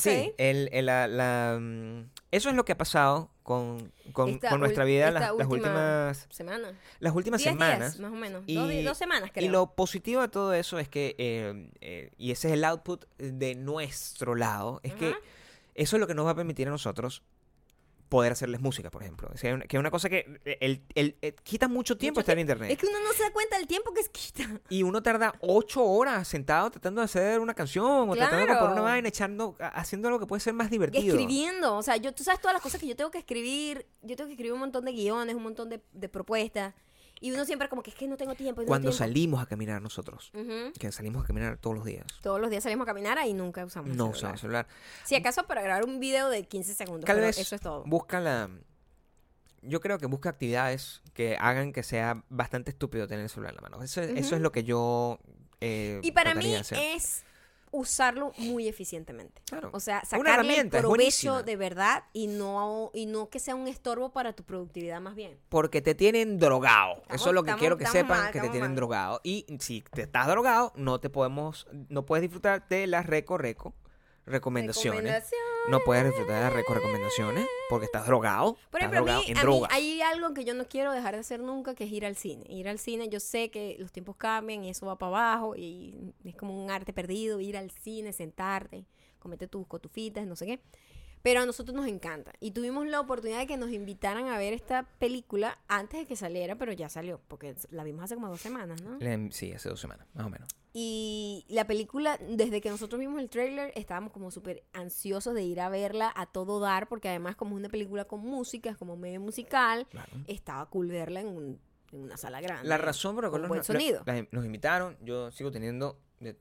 [0.00, 4.60] sí, el- el- la- la, mm, eso es lo que ha pasado con, con- con
[4.60, 6.72] nuestra vida las, las última últimas, Semana.
[7.00, 7.98] las últimas Diez días, semanas.
[8.00, 8.44] más o menos.
[8.46, 9.44] Y- dos, semanas, creo.
[9.46, 13.04] Y lo positivo de todo eso es que, eh, eh, y ese es el output
[13.18, 15.14] de nuestro lado, es que
[15.74, 17.22] eso es lo que nos va a permitir a nosotros
[18.12, 19.30] poder hacerles música, por ejemplo.
[19.32, 22.40] O sea, que es una cosa que el, el- el- quita mucho tiempo estar en
[22.40, 22.70] internet.
[22.70, 24.44] Es que uno no se da cuenta del tiempo que se quita.
[24.68, 28.72] Y uno tarda ocho horas sentado tratando de hacer una canción o tratando de componer
[28.74, 31.14] una vaina, echando, haciendo algo que puede ser más divertido.
[31.16, 31.74] Escribiendo.
[31.76, 33.86] O sea, yo, tú sabes todas las cosas que yo tengo que escribir.
[34.02, 36.74] Yo tengo que escribir un montón de guiones, un montón de, de propuestas.
[37.22, 38.60] Y uno siempre como que es que no tengo tiempo.
[38.60, 38.98] no tengo Cuando tiempo.
[38.98, 40.32] salimos a caminar nosotros,
[40.78, 43.64] que salimos a caminar todos los días, Todos los días salimos a caminar y nunca
[43.64, 44.16] usamos el no celular.
[44.18, 44.66] usamos celular.
[45.04, 47.06] Si acaso para grabar un video de 15 segundos.
[47.06, 47.84] Tal vez eso es todo.
[47.84, 48.50] busca la...
[49.64, 53.56] Yo creo que busca actividades que hagan que sea bastante estúpido tener el celular en
[53.56, 53.82] la mano.
[53.84, 55.20] Eso, es- eso es lo que yo...
[55.60, 57.22] eh, Y para mí es
[57.72, 59.42] usarlo muy eficientemente.
[59.46, 59.70] Claro.
[59.72, 64.12] O sea, sacarle el provecho de verdad y no, y no que sea un estorbo
[64.12, 65.38] para tu productividad más bien.
[65.48, 66.96] Porque te tienen drogado.
[66.98, 68.76] Estamos- Eso es lo que estamos- quiero que sepan, mal, que te tienen mal.
[68.76, 69.20] drogado.
[69.24, 73.74] Y si te estás drogado, no te podemos, no puedes disfrutar de las reco reco
[74.26, 75.30] recomendaciones.
[75.68, 78.56] No puedes disfrutar de las reco recomendaciones porque estás drogado.
[78.70, 79.70] Por estás ejemplo, a drogado mí, en a mí drogas.
[79.72, 82.44] hay algo que yo no quiero dejar de hacer nunca, que es ir al cine.
[82.48, 86.14] Ir al cine, yo sé que los tiempos cambian y eso va para abajo y
[86.24, 88.86] es como un arte perdido, ir al cine, sentarte,
[89.18, 90.60] comerte tus cotufitas, no sé qué.
[91.22, 92.32] Pero a nosotros nos encanta.
[92.40, 96.16] Y tuvimos la oportunidad de que nos invitaran a ver esta película antes de que
[96.16, 98.98] saliera, pero ya salió, porque la vimos hace como dos semanas, ¿no?
[99.30, 100.48] Sí, hace dos semanas, más o menos.
[100.74, 105.60] Y la película, desde que nosotros vimos el tráiler, estábamos como súper ansiosos de ir
[105.60, 108.96] a verla a todo dar, porque además como es una película con música, es como
[108.96, 110.10] medio musical, Claro.
[110.26, 111.60] estaba cool verla en, un-
[111.92, 112.66] en una sala grande.
[112.66, 114.02] La razón por la cual nos, la- sonido.
[114.06, 115.98] la- nos invitaron, yo sigo teniendo,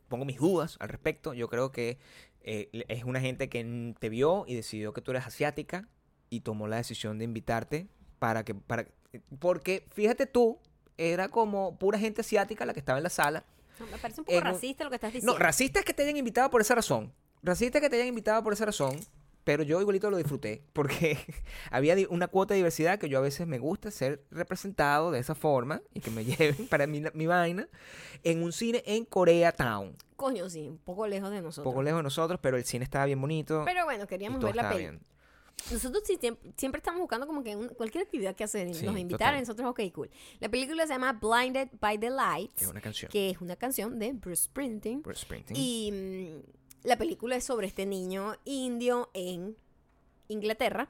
[0.07, 1.33] pongo mis dudas al respecto.
[1.33, 1.97] Yo creo que
[2.43, 5.87] eh, es una gente que te vio y decidió que tú eres asiática
[6.29, 7.87] y tomó la decisión de invitarte
[8.19, 8.87] para que, para,
[9.39, 10.59] porque fíjate tú,
[10.97, 13.43] era como pura gente asiática la que estaba en la sala.
[13.79, 15.33] Me parece un poco en racista lo que estás diciendo.
[15.33, 17.13] No, racista es que te hayan invitado por esa razón.
[17.41, 18.99] Racista es que te hayan invitado por esa razón.
[19.43, 21.17] Pero yo igualito lo disfruté porque
[21.71, 25.33] había una cuota de diversidad que yo a veces me gusta ser representado de esa
[25.35, 27.67] forma y que me lleven para mi, mi vaina
[28.23, 29.95] en un cine en Koreatown.
[30.15, 31.63] Coño, sí, un poco lejos de Un nosotros.
[31.71, 33.63] poco lejos de nosotros, pero el cine estaba bien bonito.
[33.65, 35.01] Pero bueno, queríamos ver la bien.
[35.69, 36.17] Nosotros sí,
[36.57, 38.73] siempre, estamos buscando como que un- cualquier actividad que hacer.
[38.73, 40.09] Sí, nos y nosotros, ok, cool.
[40.39, 43.11] La película se llama Blinded by the Lights, Que es una canción.
[43.11, 45.01] que es una canción de Bruce Springsteen.
[45.03, 45.59] Bruce Springsteen.
[45.59, 49.55] Y mm, la película es sobre este niño indio en
[50.27, 50.89] Inglaterra,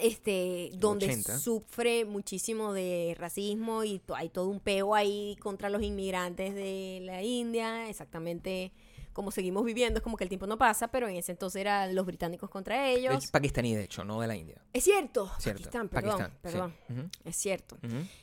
[0.00, 1.38] este, donde 80.
[1.38, 7.22] sufre muchísimo de racismo y hay todo un peo ahí contra los inmigrantes de la
[7.22, 8.72] India, exactamente
[9.12, 11.94] como seguimos viviendo, es como que el tiempo no pasa, pero en ese entonces eran
[11.94, 13.24] los británicos contra ellos.
[13.24, 14.62] Es pakistaní, de hecho, no de la India.
[14.72, 15.62] Es cierto, Cierto.
[15.62, 16.38] Pakistán, perdón, Pakistán, sí.
[16.42, 17.78] perdón, es cierto.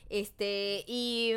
[0.08, 1.32] Este, y.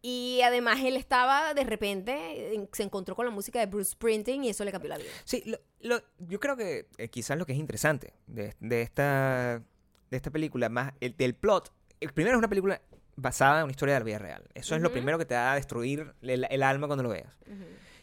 [0.00, 4.44] Y además él estaba, de repente, en- se encontró con la música de Bruce Springsteen
[4.44, 5.08] y eso le cambió la vida.
[5.24, 9.62] Sí, lo- lo- yo creo que eh, quizás lo que es interesante de, de esta,
[10.10, 12.80] de esta película, más el, del plot, el primero es una película
[13.16, 14.44] basada en una historia de la vida real.
[14.54, 17.34] Eso es lo primero que te va a destruir el, el alma cuando lo veas.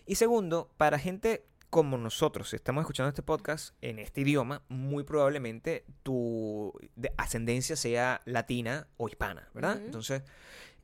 [0.06, 5.04] Y segundo, para gente como nosotros, si estamos escuchando este podcast en este idioma, muy
[5.04, 9.78] probablemente tu de- ascendencia sea latina o hispana, ¿verdad?
[9.84, 10.24] Entonces,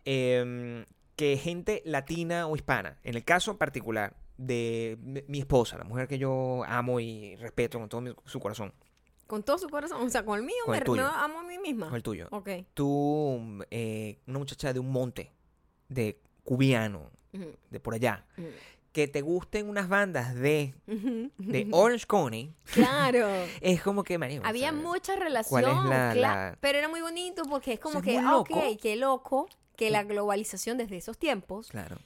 [0.05, 0.86] em,
[1.22, 4.97] que gente latina o hispana, en el caso particular de
[5.28, 8.74] mi- esposa, la mujer que yo amo y respeto con todo mi- su corazón,
[9.28, 11.03] Con todo su corazón, o sea, con el mío, Con el me, tuyo.
[11.03, 11.91] me amo a mí misma.
[11.91, 12.49] o el tuyo, Ok.
[12.74, 15.32] tú, eh, una muchacha de un monte,
[15.89, 17.11] de cubiano,
[17.69, 18.26] de por allá,
[18.91, 20.74] que te gusten unas bandas de,
[21.38, 23.28] de Orange County, Claro.
[23.61, 27.43] es como que, marico, Había mucha relación, ¿cuál es la- la- pero era muy bonito
[27.47, 29.47] porque es como sea, es que, muy ah, ok, qué loco
[29.82, 31.97] que la globalización desde esos tiempos Claro.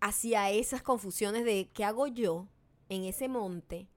[0.00, 2.46] hacia esas confusiones de qué hago yo
[2.88, 3.88] en ese monte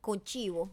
[0.00, 0.72] con chivo,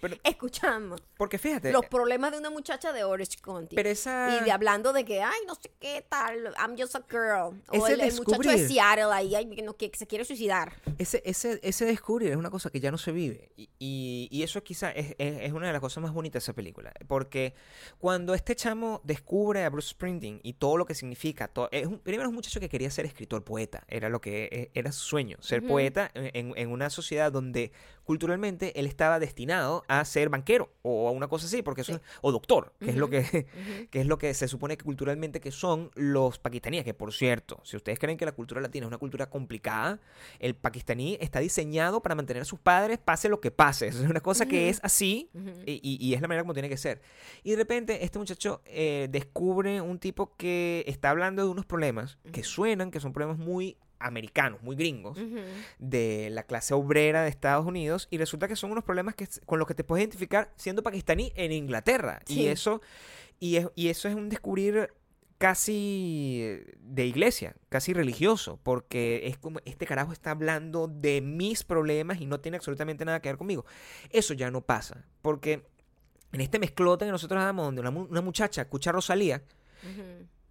[0.00, 3.76] Pero- escuchando Porque fíjate, los problemas de una muchacha de Orange County.
[3.76, 4.38] pero esa...
[4.40, 7.60] Y de hablando de que, ay, no sé qué tal, I'm just a girl.
[7.68, 8.66] O el, el muchacho de.
[8.68, 10.72] Seattle ahí, ay, no- que se quiere suicidar.
[10.98, 13.52] Ese, ese, ese descubrir es una cosa que ya no se vive.
[13.56, 16.44] Y, y- y eso quizá es, es- es una de las cosas más bonitas de
[16.44, 16.92] esa película.
[17.06, 17.54] Porque
[17.98, 21.98] cuando este chamo descubre a Bruce Springsteen y todo lo que significa, to- es un-
[21.98, 23.84] primero es un muchacho que quería ser escritor, poeta.
[23.88, 27.72] Era lo que e- era su sueño, ser poeta en, en una sociedad donde
[28.10, 31.98] culturalmente él estaba destinado a ser banquero o a una cosa así, porque eso Sí.
[32.02, 33.46] es- o doctor, que es lo que
[33.92, 37.60] que es lo que se supone que culturalmente que son los pakistaníes, que por cierto,
[37.62, 40.00] si ustedes creen que la cultura latina es una cultura complicada,
[40.40, 44.10] el pakistaní está diseñado para mantener a sus padres pase lo que pase, Eso es
[44.10, 45.30] una cosa que es así
[45.64, 47.00] y, y- y es la manera como tiene que ser.
[47.44, 52.18] Y de repente este muchacho eh, descubre un tipo que está hablando de unos problemas
[52.32, 55.18] que suenan, que son problemas muy americanos, muy gringos
[55.78, 59.58] de la clase obrera de Estados Unidos y resulta que son unos problemas que, con
[59.58, 62.20] los que te puedes identificar siendo pakistaní en Inglaterra.
[62.26, 62.40] Sí.
[62.40, 62.80] Y eso
[63.38, 64.92] y, es- y eso es un descubrir
[65.38, 72.20] casi de iglesia, casi religioso, porque es como este carajo está hablando de mis problemas
[72.20, 73.64] y no tiene absolutamente nada que ver conmigo.
[74.10, 75.62] Eso ya no pasa, porque
[76.32, 79.42] en este mezclote que nosotros damos, donde una, mu- una muchacha escucha a Rosalía.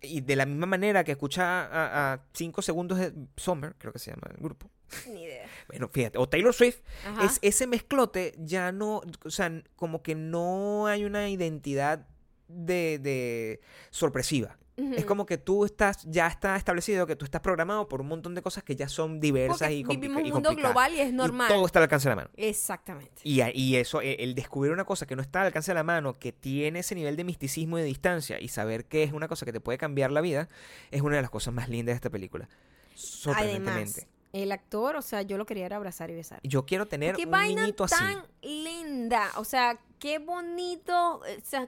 [0.01, 1.67] Y de la misma manera que escucha
[2.13, 4.69] a, cinco segundos de Summer, creo que se llama el grupo,
[5.07, 5.47] Ni idea.
[5.67, 7.25] bueno, fíjate, o Taylor Swift, Ajá.
[7.25, 12.07] es, ese mezclote ya no, o sea, como que no hay una identidad
[12.47, 14.57] de, de sorpresiva.
[14.95, 18.35] Es como que tú estás, ya está establecido que tú estás programado por un montón
[18.35, 20.73] de cosas que ya son diversas Porque y, compli- vivimos un mundo complicadas.
[20.73, 21.47] global y es Y normal.
[21.47, 22.29] todo está al alcance de la mano.
[22.37, 23.21] Exactamente.
[23.23, 26.17] Y, eso, e- el descubrir una cosa que no está al alcance de la mano,
[26.19, 29.45] que tiene ese nivel de misticismo y de distancia, y saber que es una cosa
[29.45, 30.47] que te puede cambiar la vida,
[30.91, 32.47] es una de las cosas más lindas de esta película.
[32.95, 34.01] Sorprendentemente.
[34.01, 36.39] Además, el actor, o sea, yo lo quería abrazar y besar.
[36.43, 37.95] Yo quiero tener Qué un vaina niñito así.
[37.95, 39.27] tan linda.
[39.37, 41.15] O sea, qué bonito.
[41.17, 41.67] O sea,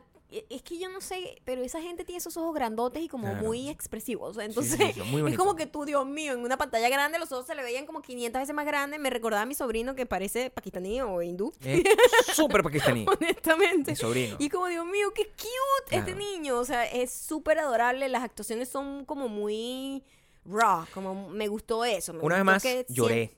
[0.49, 3.43] es que yo no sé, pero esa gente tiene esos ojos grandotes y como Claro.
[3.45, 4.35] muy expresivos.
[4.37, 7.31] Sí, entonces, sí, sí, es como que tú, Dios mío, en una pantalla grande los
[7.31, 8.99] ojos se le veían como 500 veces más grandes.
[8.99, 11.83] Me recordaba a mi sobrino que parece pakistaní o hindú, Es
[12.35, 13.05] súper pakistaní.
[13.07, 13.91] honestamente.
[13.91, 14.35] Mi sobrino.
[14.39, 16.17] Y como, Dios mío, qué cute este Claro.
[16.17, 16.57] niño.
[16.59, 18.07] O sea, es súper adorable.
[18.09, 20.03] Las actuaciones son como muy
[20.45, 20.85] raw.
[20.93, 22.13] Como me gustó eso.
[22.13, 23.35] me Una vez más, que lloré.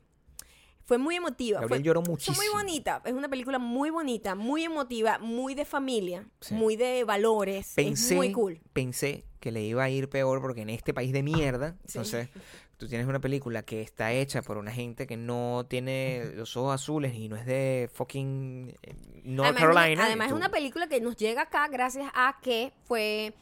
[0.85, 1.61] Fue muy emotiva.
[1.61, 2.35] Gabriel fue, lloró muchísimo.
[2.37, 3.01] muy bonita.
[3.05, 6.53] Es una película muy bonita, muy emotiva, muy de familia, Sí.
[6.53, 7.73] muy de valores.
[7.75, 8.59] Pensé, es muy cool.
[8.73, 11.97] pensé que le iba a ir peor porque en este país de mierda, Sí.
[11.97, 12.29] entonces
[12.77, 16.75] tú tienes una película que está hecha por una gente que no tiene los ojos
[16.75, 20.05] azules y no es de fucking eh, North además, Carolina.
[20.05, 23.33] además es una película que nos llega acá gracias a que fue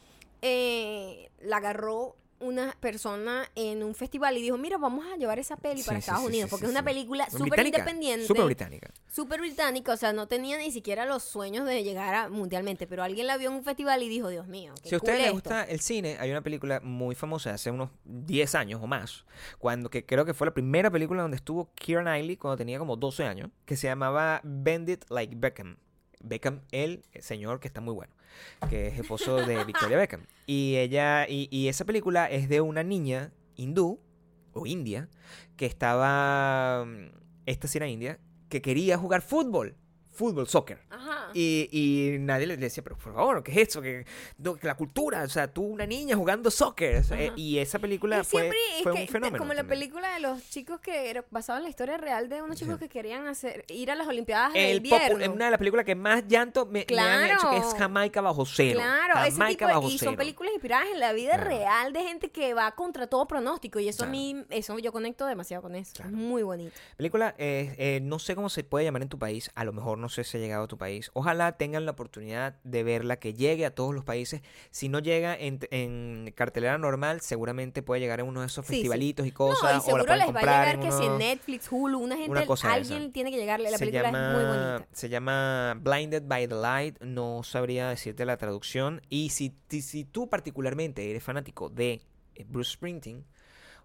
[0.42, 5.56] eh, la agarró una persona en un festival y dijo, mira, vamos a llevar esa
[5.56, 8.26] peli Sí, para Estados sí, Unidos, sí, porque es una película súper independiente.
[8.26, 8.90] Súper británica.
[9.06, 13.02] súper británica, o sea, no tenía ni siquiera los sueños de llegar a mundialmente, pero
[13.02, 15.26] alguien la vio en un festival y dijo, Dios mío, qué Si a ustedes les
[15.28, 15.34] esto".
[15.34, 19.24] gusta el cine, hay una película muy famosa hace unos 10 años o más,
[19.58, 22.96] cuando que creo que fue la primera película donde estuvo Keira Knightley cuando tenía como
[22.96, 25.76] 12 años, que se llamaba Bend It Like Beckham.
[26.22, 28.12] Beckham, el señor que está muy bueno,
[28.68, 30.26] que es esposo de Victoria Beckham.
[30.46, 34.00] Y ella, y, y esa película es de una niña hindú
[34.52, 35.08] o india
[35.56, 37.10] que estaba, mm,
[37.46, 38.18] esta sí era india,
[38.48, 39.76] que quería jugar fútbol,
[40.12, 40.78] fútbol, soccer.
[40.90, 41.30] Ajá.
[41.34, 43.80] Y, y nadie le decía, pero por favor, ¿qué es eso?
[43.82, 44.04] Que,
[44.38, 46.96] no, la cultura, o sea, tú una niña jugando soccer.
[46.98, 47.32] o sea, Ajá.
[47.36, 49.38] y esa película Y fue, es fue que, un fenómeno.
[49.38, 52.56] como la película de los chicos que era basado en la historia real de unos
[52.58, 52.80] chicos Sí.
[52.80, 55.32] que querían hacer ir a las Olimpiadas El invierno.
[55.32, 57.78] una de las películas que más llanto me, me han hecho, que es Claro.
[57.78, 58.78] Jamaica bajo cero.
[58.80, 60.16] Claro, ese Jamaica tipo de- bajo y son cero.
[60.18, 61.48] películas inspiradas en la vida Claro.
[61.50, 64.10] real de gente que va contra todo pronóstico y eso a Claro.
[64.18, 65.92] mí, eso yo conecto demasiado con eso.
[65.94, 66.10] Claro.
[66.10, 66.72] Es muy bonito.
[66.96, 69.98] Película, eh, eh, no sé cómo se puede llamar en tu país, a lo mejor
[70.02, 71.10] no sé si ha llegado a tu país.
[71.14, 74.42] Ojalá tengan la oportunidad de verla, que llegue a todos los países.
[74.70, 78.72] Si no llega en, en cartelera normal, seguramente puede llegar en uno de esos Sí,
[78.72, 78.76] sí.
[78.80, 79.62] festivalitos y No, cosas.
[79.86, 82.30] y o la seguro les va a llegar que si en Netflix, Hulu, una gente,
[82.30, 83.12] una cosa de alguien esa.
[83.12, 83.70] tiene que llegarle.
[83.70, 84.88] La se película llama, es muy bonita.
[84.92, 89.00] Se llama Blinded by the Light, no sabría decirte la traducción.
[89.08, 92.02] Y si, si tú particularmente eres fanático de
[92.34, 93.24] eh, Bruce Springsteen,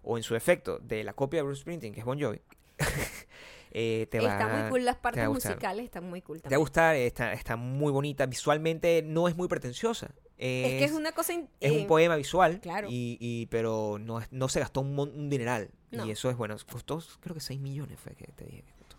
[0.02, 2.40] o en su efecto, de la copia de Bruce Springsteen, que es Bon Jovi,
[3.72, 6.50] eh, te va, Está muy cool, las partes musicales están muy cool Te va a
[6.50, 6.60] también.
[6.60, 8.26] gustar, está, está muy bonita.
[8.26, 10.10] Visualmente no es muy pretenciosa.
[10.36, 11.32] Es que es una cosa...
[11.32, 12.86] in- es eh, un poema visual, claro.
[12.90, 15.70] y, y- pero no, es- no se gastó un, un dineral.
[15.90, 16.06] No.
[16.06, 16.56] Y eso es bueno.
[16.70, 18.96] Costó, creo que 6 millones fue que te dije que costó.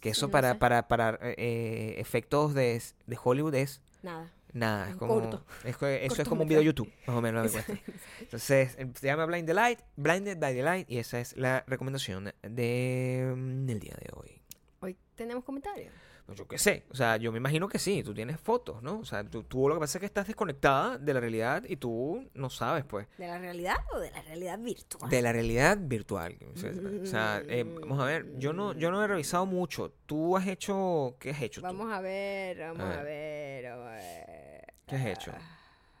[0.00, 0.58] Que eso no para, sé.
[0.58, 4.30] para, para eh, efectos de, de Hollywood es Nada.
[4.56, 5.20] Nada, es como.
[5.20, 5.44] corto.
[5.64, 5.76] es
[6.10, 7.44] eso es como un video de YouTube, más o menos.
[7.44, 7.92] lo que cuesta.
[8.20, 11.62] Entonces, eh, se llama Blind the Light, Blinded by the Light, y esa es la
[11.66, 14.40] recomendación de, mm, del día de hoy.
[14.80, 15.92] Hoy tenemos comentarios.
[16.34, 18.98] Yo qué sé, o sea, yo me imagino que sí, tú tienes fotos, ¿no?
[18.98, 21.76] O sea, tú, tú lo que pasa es que estás desconectada de la realidad y
[21.76, 25.08] tú no sabes, pues, ¿De la realidad o de la realidad virtual?
[25.08, 26.36] de la realidad virtual.
[27.02, 29.92] O sea, eh, vamos a ver, yo no, yo no he revisado mucho.
[30.06, 31.66] ¿Tú has hecho, qué has hecho tú?
[31.66, 34.45] Vamos a ver, vamos A a ver, vamos a ver.
[34.86, 35.32] ¿Qué has hecho?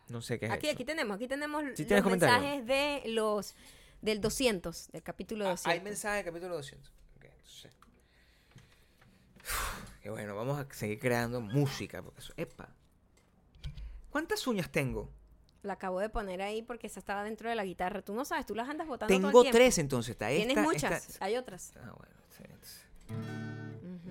[0.08, 0.74] No sé qué has Aquí, hecho.
[0.76, 3.54] aquí tenemos, aquí tenemos Sí los mensajes de los
[4.00, 5.72] del 200, del capítulo Ah, 200.
[5.72, 6.92] hay mensaje del capítulo 200.
[7.16, 7.72] Ok, entonces.
[10.00, 12.00] Qué bueno, vamos a seguir creando música.
[12.00, 12.68] Porque eso, epa.
[14.10, 15.10] ¿Cuántas uñas tengo?
[15.64, 18.02] La acabo de poner ahí porque esa estaba dentro de la guitarra.
[18.02, 20.10] Tú no sabes, tú las andas botando todo el Tengo tres entonces.
[20.12, 21.72] Está esta, Tienes muchas, esta- hay otras.
[21.82, 22.14] Ah, bueno.
[22.40, 22.86] entonces-.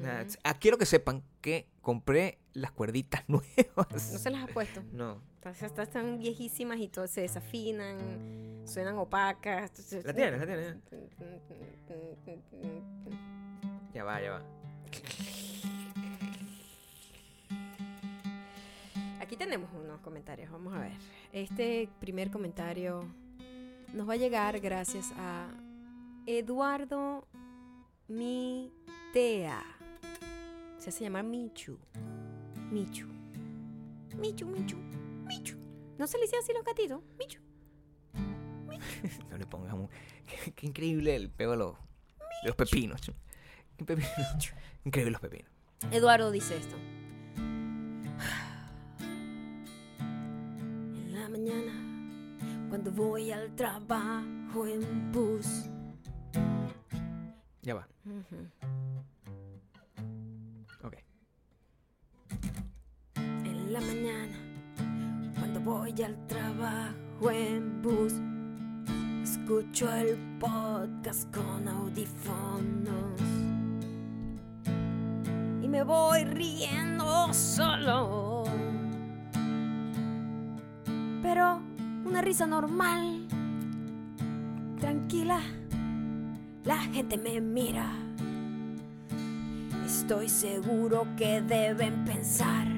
[0.05, 3.91] Nada, ah, quiero que sepan que compré las cuerditas nuevas.
[3.91, 4.81] No se las has puesto.
[4.91, 5.21] No.
[5.45, 9.71] Estas están viejísimas y todo se desafinan, suenan opacas.
[10.03, 10.75] La tienes, la tienes.
[13.93, 14.41] Ya va, ya va.
[19.21, 20.93] Aquí tenemos unos comentarios, vamos a ver.
[21.31, 23.05] Este primer comentario
[23.93, 25.47] nos va a llegar gracias a
[26.25, 27.27] Eduardo
[28.07, 29.74] Mitea.
[30.85, 31.79] Se hace llamar Michu.
[32.71, 33.07] Michu.
[34.19, 34.77] Michu, Michu,
[35.25, 35.57] Michu.
[35.97, 37.01] ¿No se le dice así los gatitos?
[37.17, 37.41] Michu.
[39.31, 39.89] No le pongas un...
[40.27, 41.73] Qué, qué increíble el pego de los,
[42.43, 43.01] de los pepinos.
[44.85, 45.49] Increíble los pepinos.
[45.89, 46.75] Eduardo dice esto.
[50.95, 55.67] En la mañana, cuando voy al trabajo en bus.
[57.63, 57.87] Ya va.
[58.05, 58.64] Ok.
[63.75, 64.37] La mañana,
[65.37, 68.13] cuando voy al trabajo en bus,
[69.21, 73.19] escucho el podcast con audífonos
[75.61, 78.43] y me voy riendo solo.
[81.21, 81.59] Pero
[82.05, 83.27] una risa normal,
[84.79, 85.41] tranquila,
[86.63, 87.91] la gente me mira.
[89.85, 92.74] Estoy seguro que deben pensar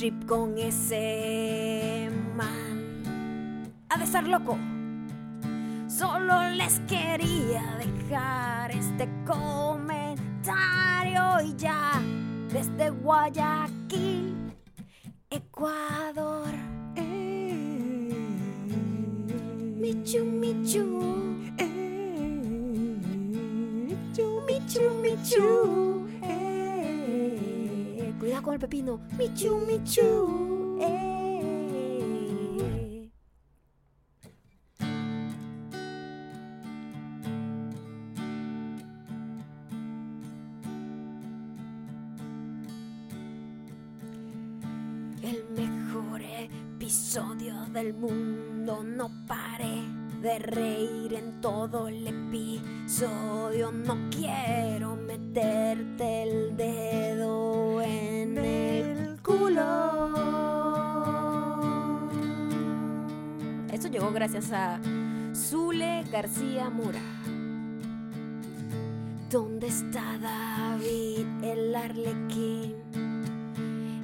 [0.00, 4.56] trip con ese man ha de estar loco.
[5.88, 10.22] Solo les quería dejar este comentario
[11.44, 12.00] y ya
[12.50, 14.54] desde Guayaquil,
[15.28, 16.48] Ecuador.
[19.76, 20.86] Michu, Michu.
[24.46, 25.96] Michu, Michu.
[25.96, 25.99] Eh.
[28.42, 29.00] Con el pepino.
[29.18, 30.78] Michu, Michu.
[30.80, 31.10] Eh.
[45.22, 48.82] El mejor episodio del mundo.
[48.82, 49.82] No paré
[50.22, 53.70] de reír en todo el episodio.
[53.70, 57.59] No quiero meterte el dedo
[59.50, 60.10] culo.
[63.72, 64.80] Esto llegó gracias a
[65.34, 67.00] Zule García Mura.
[69.30, 72.74] ¿Dónde está David el arlequín?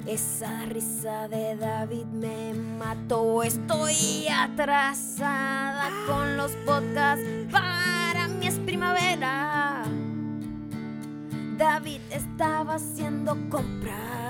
[0.05, 3.43] Esa risa de David me mató.
[3.43, 7.25] Estoy atrasada con los podcasts.
[7.51, 9.83] Para mí es primavera.
[11.57, 14.26] David estaba haciendo compras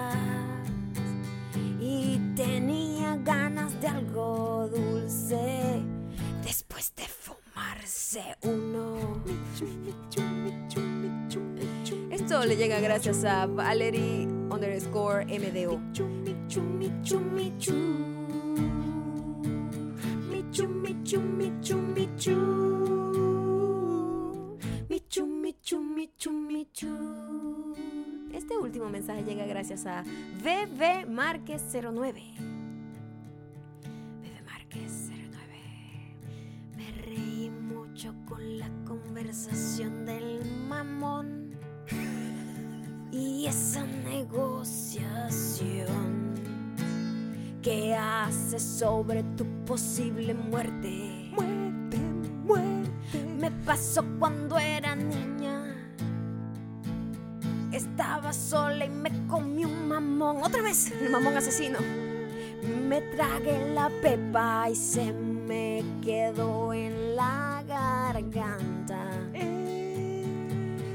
[2.37, 5.81] tenía ganas de algo dulce.
[6.43, 9.23] Después de fumarse uno.
[12.11, 15.79] Esto le llega gracias a Valerie underscore MDO.
[15.79, 17.19] Michu, michu, michu,
[26.41, 27.36] michu.
[28.37, 32.21] Este último mensaje llega gracias a BB Márquez 09.
[34.21, 35.25] BB Márquez 09.
[36.75, 41.57] Me reí mucho con la conversación del mamón
[43.11, 44.75] y esa negociación
[47.63, 51.31] que hace sobre tu posible muerte.
[51.31, 51.97] Muerte,
[52.45, 53.25] muerte.
[53.39, 55.36] Me pasó cuando era niña.
[57.97, 60.43] Estaba sola y me comí un mamón.
[60.43, 61.79] Otra vez, el mamón asesino.
[62.87, 69.03] Me tragué la pepa y se me quedó en la garganta.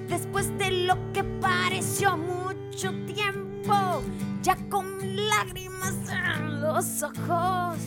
[0.08, 4.00] Después de lo que pareció mucho tiempo,
[4.40, 4.86] ya con
[5.28, 7.78] lágrimas en los ojos,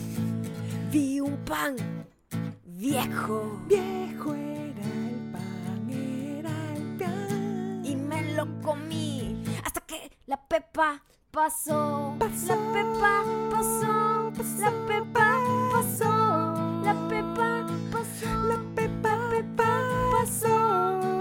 [0.91, 1.78] vi un pan
[2.66, 3.61] viejo.
[3.70, 4.55] Viejo
[10.36, 12.18] la pepa pasó.
[12.20, 14.32] La pepa pasó.
[14.60, 15.40] La pepa
[15.72, 16.12] pasó.
[16.84, 18.28] La pepa pasó.
[18.50, 19.70] La pepa, pepa
[20.12, 20.58] pasó.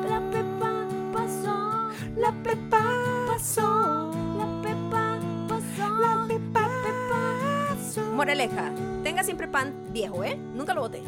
[0.08, 1.90] La pepa pasó.
[2.16, 2.90] La pepa
[3.28, 4.10] pasó.
[4.36, 5.88] La pepa pasó.
[6.00, 6.68] La pepa
[7.68, 8.02] pasó.
[8.14, 8.72] Moraleja,
[9.04, 10.36] tenga siempre pan viejo, ¿eh?
[10.36, 11.04] Nunca lo boté.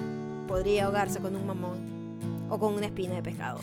[0.47, 3.59] Podría ahogarse con un mamón o con una espina de pescado.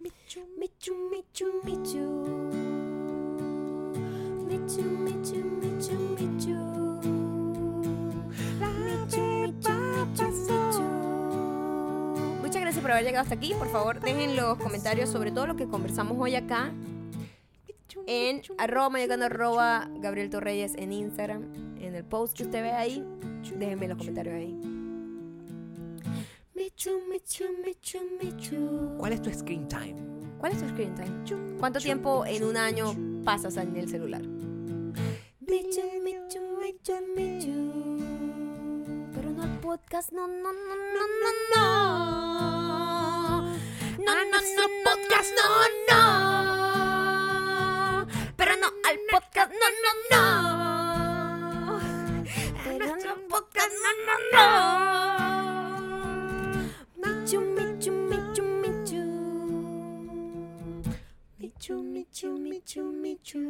[0.00, 2.43] Michu, Michu, michu, michu.
[12.40, 13.54] Muchas gracias por haber llegado hasta aquí.
[13.58, 16.72] Por favor, dejen los comentarios sobre todo lo que conversamos hoy acá
[18.06, 21.42] en arroba mayocando arroba Gabriel Torreyes en Instagram.
[21.80, 23.04] En el post que usted ve ahí,
[23.56, 24.58] déjenme los comentarios ahí.
[28.98, 29.96] ¿Cuál es tu screen time?
[30.38, 31.56] ¿Cuál es tu screen time?
[31.58, 34.22] ¿Cuánto tiempo en un año pasas en el celular?
[35.54, 37.56] Michu, Michu, Michu, Michu.
[39.14, 41.64] Pero no al podcast, no, no, no, no, no, no.
[44.04, 45.46] No, a nuestro podcast, no,
[45.88, 46.02] no.
[48.36, 50.24] Pero no al podcast, no, no, no.
[52.64, 54.46] Pero no al podcast, no, no, no.
[56.98, 59.04] Michu, Michu, Michu, Michu.
[61.38, 63.42] Michu, Michu, Michu, Michu.